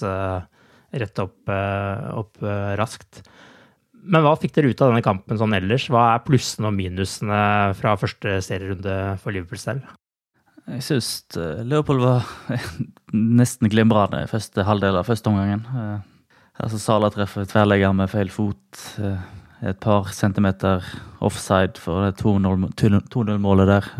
[0.98, 1.54] rette opp,
[2.24, 2.42] opp
[2.82, 3.22] raskt.
[4.00, 5.88] Men hva fikk dere ut av denne kampen sånn ellers?
[5.92, 7.40] Hva er plussene og minusene
[7.78, 9.88] fra første serierunde for Liverpool selv?
[10.70, 11.10] Jeg syns
[11.66, 12.28] Leopold var
[13.40, 15.66] nesten glimrende i første halvdel av første omgangen.
[16.60, 18.80] Altså Sala treffer tverrlegger med feil fot
[19.60, 20.84] et par centimeter
[21.24, 23.90] offside for det 2-0-målet der.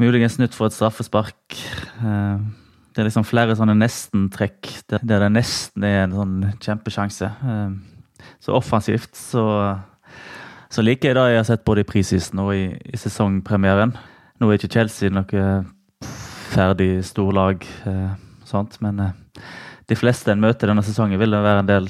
[0.00, 1.58] Muligens nytt for et straffespark.
[2.00, 7.30] Det er liksom flere sånne nesten-trekk der det nesten er en sånn kjempesjanse.
[8.42, 9.44] Så offensivt så,
[10.72, 13.96] så liker jeg det jeg har sett både i prisisen og i, i sesongpremieren.
[14.40, 15.46] Nå er ikke Chelsea noe
[16.52, 17.64] ferdig storlag,
[18.46, 19.00] sånt, men
[19.86, 21.88] de fleste en møter denne sesongen, vil det være en del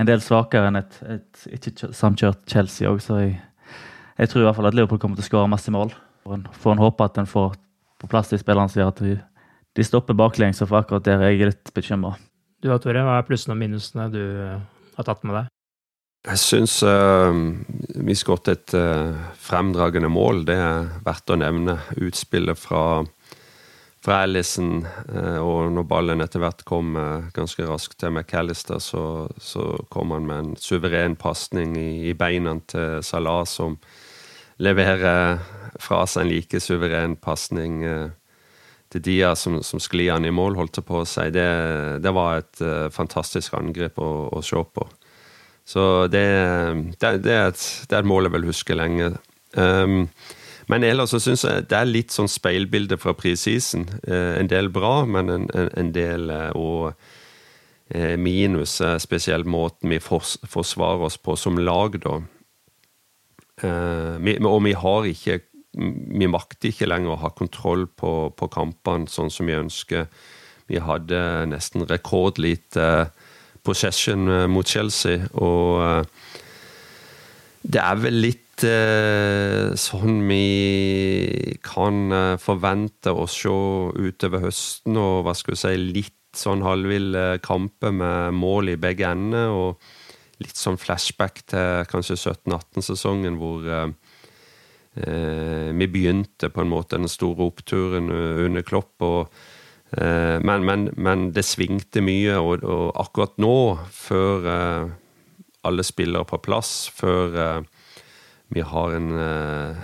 [0.00, 3.36] en del svakere enn et, et ikke samkjørt Chelsea òg, så jeg,
[4.16, 5.92] jeg, tror i hvert fall at Liverpool kommer til å skåre masse mål.
[6.24, 7.56] Får en håpe at en får
[8.00, 9.16] på plass de spillerne som gjør at de,
[9.76, 12.16] de stopper baklengs, og for akkurat der er jeg litt bekymra.
[12.62, 14.22] Du da, Tore, hva er plussene og minusene du
[14.96, 15.51] har tatt med deg?
[16.22, 17.34] Jeg syns uh,
[18.06, 20.44] vi skåret et uh, fremdragende mål.
[20.46, 21.80] Det er verdt å nevne.
[21.98, 23.02] Utspillet fra
[24.02, 24.82] fra Allison,
[25.14, 30.10] uh, og når ballen etter hvert kom eh, ganske raskt til McAllister, så, så kom
[30.10, 33.76] han med en suveren pasning i, i, beina til Salah, som
[34.62, 35.38] leverer
[35.80, 38.08] fra seg en like suveren pasning eh,
[38.90, 41.30] til Dia, som, som sklir han i mål, holdt på si.
[41.32, 41.46] Det,
[42.02, 44.84] det var et fantastisk angrep å, å, se på.
[45.64, 46.24] Så det,
[47.00, 49.12] det, det, er et, det er et mål jeg vil huske lenge.
[49.54, 50.06] Um,
[50.70, 53.86] men ellers så syns jeg det er litt sånn speilbilde fra prisisen.
[54.06, 57.08] Eh, en del bra, men en, en del òg eh,
[57.92, 62.20] eh, minus, spesielt måten vi forsvarer oss på som lag, da.
[63.62, 65.40] Eh, og vi har ikke
[65.72, 70.04] Vi makter ikke lenger å ha kontroll på, på kampene sånn som vi ønsker.
[70.68, 73.06] Vi hadde nesten rekordlite
[73.64, 76.38] possession eh, mot Chelsea, og eh,
[77.62, 83.52] det er vel litt eh, sånn vi kan forvente å se
[84.02, 89.10] utover høsten, og hva skal vi si, litt sånn halvville kamper med mål i begge
[89.10, 89.52] ender.
[89.52, 89.90] og
[90.42, 93.92] litt sånn flashback til kanskje 17-18-sesongen, hvor eh,
[95.70, 98.96] vi begynte på en måte den store oppturen under Klopp.
[99.06, 99.30] og
[99.92, 103.56] men, men, men, det svingte mye, og, og akkurat nå,
[103.92, 104.92] før eh,
[105.68, 107.60] alle spillere på plass, før eh,
[108.52, 109.82] vi har en eh,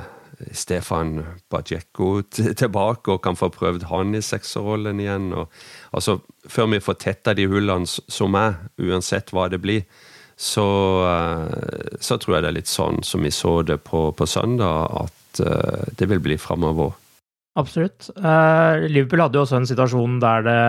[0.54, 5.32] Stefan Bajekko tilbake og kan få prøvd han i sekserrollen igjen.
[5.34, 5.50] Og,
[5.92, 9.84] altså, før vi får tetta de hullene som er, uansett hva det blir,
[10.38, 10.68] så,
[11.08, 14.86] eh, så, tror jeg det er litt sånn som vi så det på, på søndag,
[15.06, 16.94] at uh, det vil bli framover.
[17.58, 18.10] Absolutt.
[18.16, 20.60] Uh, Liverpool hadde jo også en situasjon der det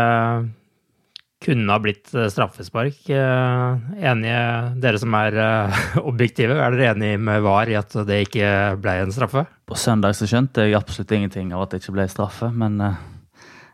[1.45, 2.97] kunne ha blitt straffespark.
[3.07, 4.39] Uh, enige,
[4.83, 5.37] dere som er
[6.11, 8.49] objektive, er dere enige med VAR i at det ikke
[8.81, 9.45] ble en straffe?
[9.69, 12.81] På søndag så skjønte jeg absolutt ingenting av at det ikke ble straffe, men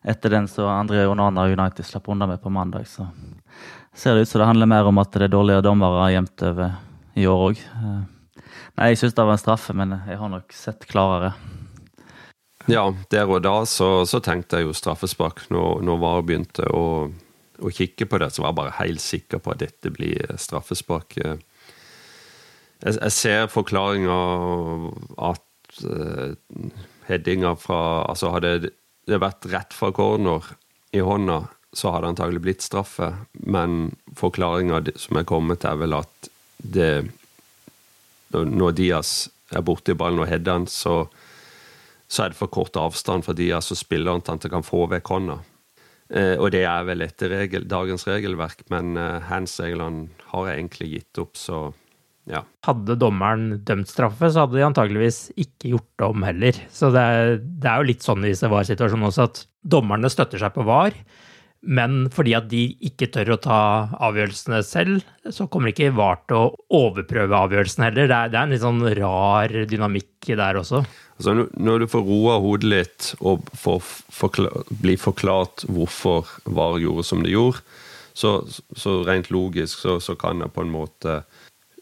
[0.05, 3.07] etter den så André Onana United slapp unna med på mandag, så
[3.95, 6.75] ser det ut som det handler mer om at det er dårligere dommere jevnt over
[7.15, 7.61] i år òg.
[7.79, 8.01] Eh,
[8.77, 11.31] nei, jeg syns det var en straffe, men jeg har nok sett klarere.
[12.71, 15.43] Ja, der og da så, så tenkte jeg jo straffespark.
[15.53, 16.85] Når, når VAR begynte å,
[17.61, 21.17] å, kikke på det, så var jeg bare helt sikker på at dette blir straffespark.
[21.19, 24.17] Jeg, jeg ser forklaringa
[25.29, 26.33] at uh,
[27.09, 28.71] headinga fra Altså, hadde
[29.05, 30.47] det vært rett fra corner
[30.95, 31.43] i hånda,
[31.75, 33.11] så hadde det antagelig blitt straffe.
[33.45, 37.11] Men forklaringa som er kommet, er vel at det
[38.33, 41.05] Når Diaz er borti ballen og header den, så,
[42.07, 45.39] så, er det for kort avstand for altså, spilleren at kan få vekk hånda.
[46.13, 50.91] Eh, og det er vel etter regel, dagens regelverk, men eh, hands-reglene har jeg egentlig
[50.91, 51.65] gitt opp, så
[52.29, 52.41] ja.
[52.65, 56.59] Hadde dommeren dømt straffe, så hadde de antageligvis ikke gjort det om heller.
[56.73, 59.43] Så det er, det er jo litt sånn i disse VAR-situasjonene også, at
[59.75, 60.97] dommerne støtter seg på VAR.
[61.65, 63.59] Men fordi at de ikke tør å ta
[64.05, 68.09] avgjørelsene selv, så kommer ikke VAR til å overprøve avgjørelsen heller.
[68.09, 70.83] Det er, det er en litt sånn rar dynamikk der også.
[71.15, 77.23] Altså, når du får roa hodet litt og forklar, bli forklart hvorfor VAR gjorde som
[77.25, 77.63] det gjorde,
[78.15, 78.37] så,
[78.75, 81.17] så rent logisk så, så, kan jeg på en måte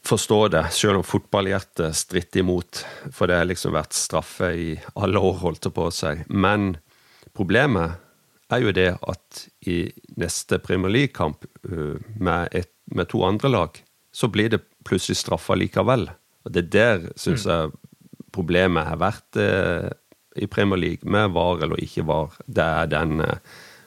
[0.04, 2.82] forstå det, selv om fotballhjertet stritter imot.
[3.14, 6.26] For det har liksom vært straffe i alle år, holdt det på seg.
[6.28, 6.74] Men
[7.38, 8.03] problemet
[8.54, 9.78] er jo det at i
[10.20, 13.80] neste Premier League-kamp uh, med, med, to andre lag,
[14.14, 16.10] så blir det plutselig straffa likevel.
[16.44, 17.52] Og det der syns mm.
[17.52, 17.74] jeg
[18.34, 19.90] problemet har vært uh,
[20.36, 22.38] i Premier League, med var eller ikke var.
[22.46, 23.38] Det er den uh,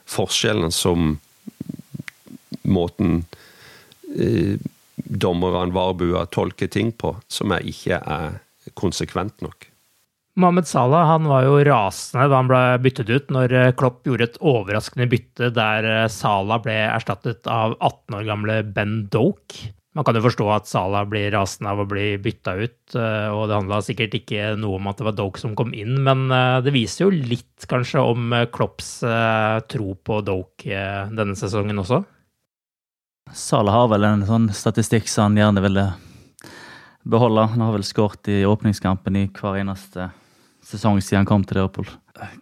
[0.07, 1.17] forskjellen som
[2.67, 3.25] måten
[4.97, 8.39] dommerne, Varbua, tolker ting på, som jeg ikke er
[8.79, 9.67] konsekvent nok.
[10.37, 14.27] Mohammed Salah han var jo rasende da han ble byttet ut, når eh, Klopp gjorde
[14.29, 19.71] et overraskende bytte der eh, Salah ble erstattet av 18 år gamle Ben Doke.
[19.97, 23.47] Man kan jo forstå at Salah blir rasende av å bli bytta ut, eh, og
[23.49, 26.75] det handla sikkert ikke noe om at det var Doke som kom inn, men det
[26.75, 28.93] viser jo litt kanskje om Klopps
[29.73, 30.85] tro på Doke
[31.17, 32.03] denne sesongen også.
[33.33, 35.89] Salah har vel en sånn statistikk som han gjerne ville
[37.09, 37.49] beholde.
[37.57, 40.11] Han har vel skåret i åpningskampen i hver eneste
[40.67, 41.89] sesong siden han kom til Liverpool.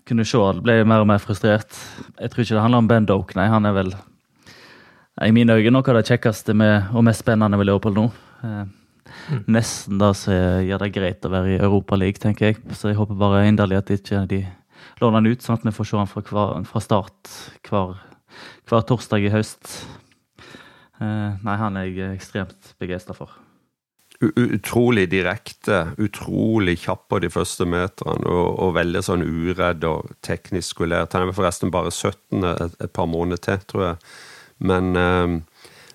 [0.08, 1.76] Kunne se at ble mer og mer frustrert.
[2.20, 3.48] Jeg tror ikke det handler om Ben Doke, nei.
[3.52, 3.92] Han er vel
[5.22, 8.06] i mine øyne noe av det kjekkeste med, og mest spennende med Liverpool nå.
[8.46, 8.64] Eh,
[9.30, 9.44] mm.
[9.54, 12.60] Nesten da så gjør det greit å være i Europaligaen, tenker jeg.
[12.74, 14.42] Så jeg håper bare inderlig at ikke de
[15.02, 17.96] låner han ut, sånn at vi får se han fra, hver, fra start hver,
[18.70, 19.72] hver, torsdag i høst.
[21.02, 23.43] Eh, nei, han er jeg ekstremt begeistra for
[24.22, 30.76] utrolig direkte, utrolig kjapp på de første meterne og, og veldig sånn uredd og teknisk
[30.76, 31.14] skolert.
[31.16, 33.98] Han er forresten bare 17, et, et par måneder til, tror jeg.
[34.64, 35.40] Men um,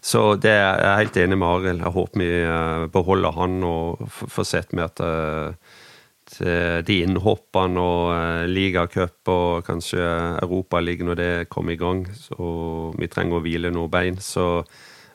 [0.01, 1.83] Så det er jeg helt enig med Arild.
[1.83, 5.77] Jeg håper vi uh, beholder han og får sett med at uh,
[6.85, 10.03] de innhoppene og uh, ligacup og kanskje
[10.43, 12.05] Europaligaen når det kommer i gang.
[12.15, 14.19] Så vi trenger å hvile noen bein.
[14.23, 14.65] så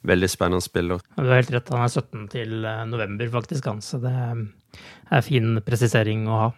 [0.05, 1.01] veldig spennende spiller.
[1.17, 3.81] Du har helt rett, han er 17 til eh, november, faktisk, han.
[3.85, 6.53] Så det er fin presisering å ha.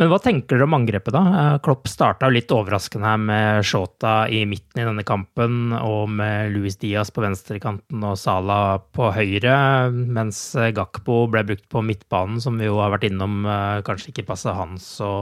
[0.00, 1.20] Men hva tenker dere om angrepet, da?
[1.38, 6.54] Eh, Klopp starta litt overraskende her med Shota i midten i denne kampen, og med
[6.54, 9.54] Luis Diaz på venstrekanten og Sala på høyre,
[9.92, 10.40] mens
[10.74, 14.56] Gakpo ble brukt på midtbanen, som vi jo har vært innom eh, kanskje ikke passer
[14.58, 15.12] han så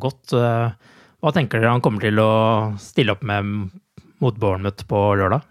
[0.00, 0.32] godt.
[0.36, 2.30] Eh, Hva tenker dere han kommer til å
[2.80, 3.68] stille opp med
[4.20, 5.44] mot Bournemouth på lørdag?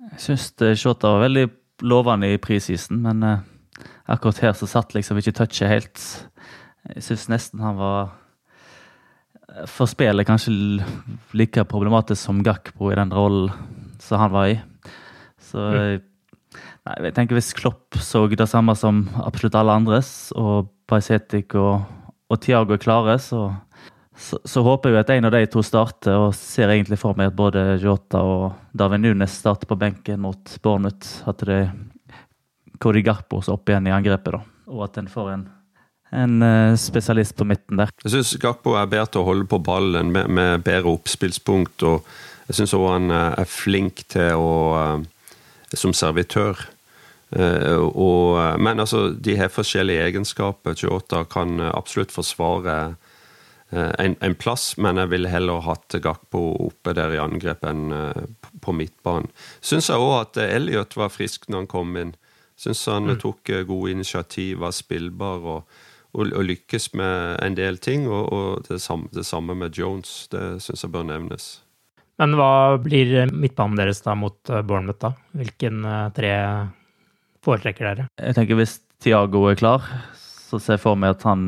[0.00, 1.46] Jeg syns Shota var veldig
[1.86, 3.24] lovende i prisisen, men
[4.10, 6.02] akkurat her så satt liksom ikke touchet helt.
[6.94, 8.00] Jeg syns nesten han var
[9.50, 10.54] eh, For spillet kanskje
[11.36, 13.52] like problematisk som Gakpo i den rollen
[14.00, 14.58] som han var i.
[15.50, 16.06] Så mm.
[16.88, 21.84] nei, jeg tenker hvis Klopp så det samme som absolutt alle andres, og Paisetic og,
[22.30, 23.50] og Tiago er klare, så,
[24.20, 27.30] så, så, håper jeg at en av de to starter, og ser egentlig for meg
[27.30, 28.44] at både Jota og
[28.76, 31.22] David Nunes starter på benken mot Bournemouth.
[31.30, 31.72] At det er
[32.80, 34.44] Cody Garpos opp igjen i angrepet, da.
[34.70, 35.48] Og at en får en
[36.10, 37.92] en uh, spesialist på midten der.
[38.04, 41.84] Jeg syns Garpo er bedre til å holde på ballen med, med bedre oppspillspunkt.
[41.86, 42.06] og
[42.48, 45.36] Jeg syns òg han eh, er flink til å uh,
[45.70, 46.58] som servitør.
[47.30, 50.74] Og, men altså, de har forskjellige egenskaper.
[50.74, 52.96] Jota kan absolutt forsvare
[53.72, 57.92] en, en, plass, men jeg ville heller hatt Gakpo oppe der i angrep enn
[58.60, 59.30] på midtbanen.
[59.62, 62.10] Syns jeg òg at Elliot var frisk når han kom inn.
[62.58, 63.20] Syns han mm.
[63.22, 65.46] tok gode initiativ, var spillbar.
[65.54, 68.06] og og, og, lykkes med en del ting.
[68.10, 70.28] Og, og det, samme, det, samme, med Jones.
[70.32, 71.50] Det syns jeg bør nevnes.
[72.20, 75.14] Men hva blir midtbanen deres da mot eh, Bournemouth, da?
[75.38, 76.32] Hvilken tre
[77.44, 78.08] foretrekker dere?
[78.20, 79.86] Jeg tenker Hvis Tiago er klar,
[80.18, 81.46] så ser jeg for meg at han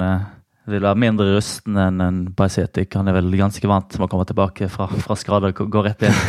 [0.71, 2.93] vil være mindre rusten enn en Bajsetic.
[2.95, 6.05] Han er vel ganske vant med å komme tilbake fra, fra skade og gå rett
[6.07, 6.21] inn.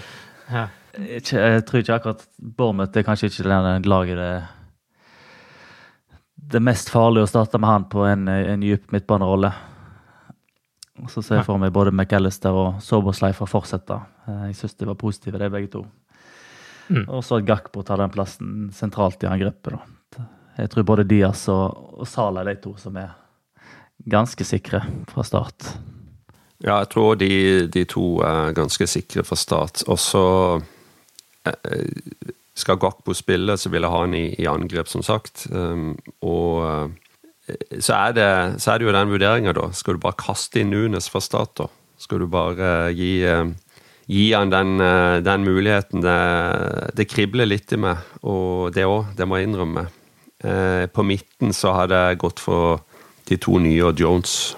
[0.54, 4.32] jeg, jeg tror ikke akkurat Bournemouth er kanskje ikke det laget det
[6.50, 9.52] det mest farlige å starte med han på en, en dyp midtbanerolle.
[11.08, 13.96] Så ser jeg for meg både McAllister og Sobersley får fortsette.
[14.26, 15.84] Eh, jeg syns de var positive, de begge to.
[16.90, 17.06] Mm.
[17.06, 19.78] Og så at Gakpo tar den plassen sentralt i angrepet.
[19.78, 20.26] Da.
[20.58, 23.14] Jeg tror både Diaz og, og Sala er de to som er
[24.08, 25.72] ganske sikre fra start.
[26.60, 27.32] Ja, jeg tror de,
[27.72, 29.82] de to er ganske sikre fra start.
[29.88, 30.24] Og så
[31.48, 35.46] eh, skal Gakpo spille, så vil jeg ha han i, i angrep, som sagt.
[35.52, 38.30] Um, og uh, så er, det,
[38.60, 39.70] så er, det, jo den vurderinga, da.
[39.76, 41.70] Skal du bare kaste inn Nunes fra start, da?
[42.00, 43.48] Skal du bare gi, uh,
[44.10, 44.76] gi han den,
[45.24, 46.04] den muligheten?
[46.04, 46.18] Det,
[47.00, 49.88] det, kribler litt i meg, og det òg, det må jeg innrømme.
[50.92, 52.80] på midten så har det gått for
[53.30, 54.56] de to nye og Jones.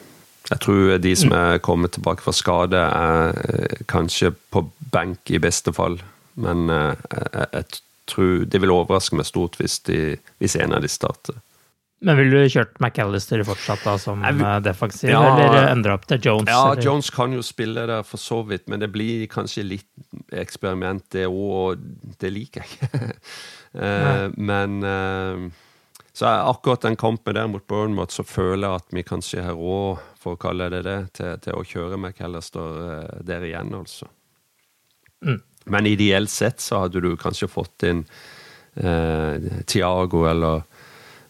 [0.50, 5.72] Jeg tror de som er kommet tilbake fra skade, er kanskje på benk i beste
[5.76, 6.00] fall.
[6.34, 7.64] Men jeg, jeg
[8.08, 11.36] tror Det vil overraske meg stort hvis, de, hvis en av de starter.
[12.02, 16.08] Men ville du kjørt McAllister fortsatt da som vil, eh, defensiv, ja, eller endre opp
[16.10, 16.50] til Jones?
[16.50, 16.82] Ja, eller?
[16.82, 21.28] Jones kan jo spille der for så vidt, men det blir kanskje litt eksperiment, det
[21.30, 23.12] òg, og det liker jeg ikke.
[23.82, 25.46] uh, men uh,
[26.12, 30.02] så akkurat den kampen der mot Bournemouth, så føler jeg at vi kanskje har råd,
[30.20, 34.10] for å kalle det det, til, til å kjøre McAllister uh, der igjen, altså.
[35.24, 35.40] Mm.
[35.64, 38.02] Men ideelt sett så hadde du kanskje fått inn
[38.74, 40.62] eh, Tiago eller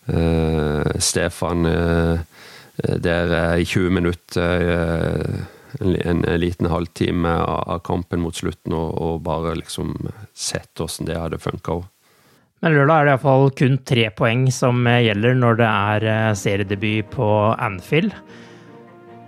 [0.06, 2.20] eh, Stefan eh,
[2.76, 5.42] der eh, i 20 minutter eh,
[5.80, 9.94] en, en, liten halvtime av, av, kampen mot slutten, og, og bare liksom
[10.34, 11.80] sett åssen det hadde funka.
[12.62, 17.10] Men lørdag er det iallfall kun tre poeng som gjelder når det er eh, seriedebut
[17.14, 18.14] på Anfield.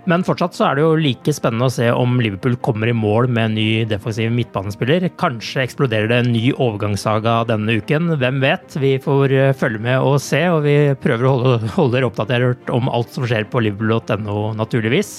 [0.05, 3.25] Men fortsatt så er det jo like spennende å se om Liverpool kommer i mål
[3.25, 5.07] med en ny defensiv midtbanespiller.
[5.17, 8.13] Kanskje eksploderer det en ny overgangssaga denne uken.
[8.21, 8.77] Hvem vet?
[8.79, 12.71] Vi får eh, følge med og se, og vi prøver å holde, holde dere oppdatert
[12.71, 15.17] om alt som skjer på liverpool.no, naturligvis.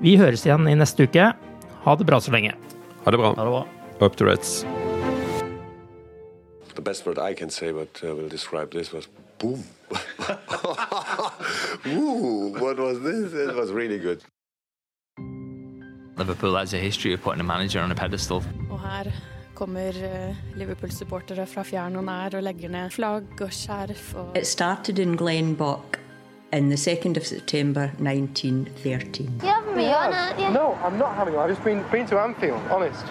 [0.00, 1.32] Vi høres igjen i neste uke.
[1.84, 2.54] Ha det bra så lenge.
[3.04, 3.34] Ha det bra.
[3.34, 3.64] Ha det bra.
[4.06, 4.60] Up to Reds.
[6.76, 9.08] The best word I can say, but uh, will describe this was
[9.38, 9.64] boom.
[11.86, 13.32] Ooh, what was this?
[13.32, 14.20] It was really good.
[16.18, 18.42] Liverpool has a history of putting a manager on a pedestal.
[18.70, 19.10] Og her
[19.54, 24.14] kommer eh, Liverpool-supportere fra fjern og nær og legger ned flagg og skjerf.
[24.14, 25.98] Og It started in Glenbock
[26.52, 29.40] in the 2nd of September 1913.
[29.42, 30.52] You have me on it, yeah.
[30.52, 31.40] No, I'm not having you.
[31.40, 33.04] I've just been, been to Anfield, honest.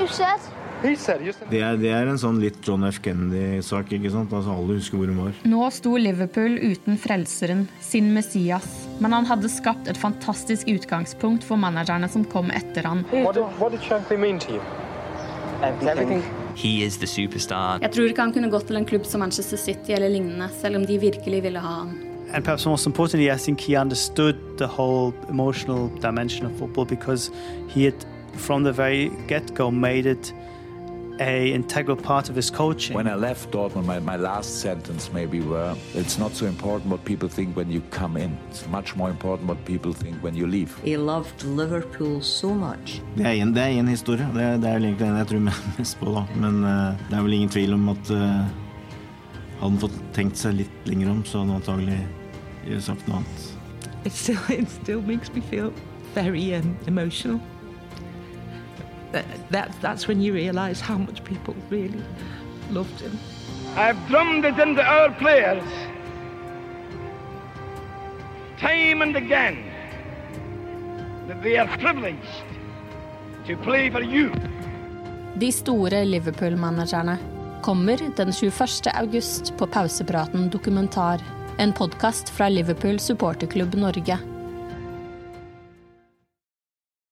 [0.00, 0.38] You said?
[0.82, 3.00] Det er, det er, en sånn litt John F.
[3.02, 3.90] Kennedy-sak.
[3.96, 4.30] ikke sant?
[4.30, 5.38] Altså Alle husker hvor hun var.
[5.50, 8.68] Nå sto Liverpool uten frelseren, sin Messias.
[9.02, 13.02] Men han hadde skapt et fantastisk utgangspunkt for managerne som kom etter han.
[16.58, 17.82] He is the superstar.
[17.82, 20.78] Jeg tror ikke han kunne gått til en klubb som Manchester City eller lignende, selv
[20.78, 21.96] om de virkelig ville ha han.
[22.30, 27.30] and perhaps most importantly, I think he understood the whole emotional dimension of football because
[27.68, 28.04] he had,
[28.34, 30.32] from the very get-go, made it
[31.20, 32.94] a integral part of his coaching.
[32.96, 37.04] When I left Dortmund, my, my last sentence maybe were, it's not so important what
[37.04, 38.36] people think when you come in.
[38.50, 40.70] It's much more important what people think when you leave.
[40.84, 43.00] He loved Liverpool so much.
[43.16, 44.28] Det er en, det er en historie.
[44.34, 45.40] Det, er- det er vel egentlig den jeg tror
[45.78, 46.24] mest på, da.
[46.36, 48.18] Men uh, det er vel ingen tvil om at uh,
[49.58, 52.00] hadde han fått tenkt seg litt lenger om, så hadde han antagelig
[52.84, 53.46] sagt noe annet.
[54.04, 55.72] It still, it still makes me feel
[56.14, 57.40] very um, emotional.
[59.12, 62.02] That, that, that's when you realize how much people really
[62.70, 63.18] loved him.
[63.76, 65.64] I've drummed it into our players
[68.60, 69.56] time and again
[71.28, 72.44] that they are privileged
[73.46, 74.32] to play for you.
[75.34, 77.18] De store Liverpool-managerne
[77.62, 78.86] kommer den 21.
[78.94, 81.20] august på Pausepraten dokumentar,
[81.58, 84.18] en podkast fra Liverpool supporterklubb Norge.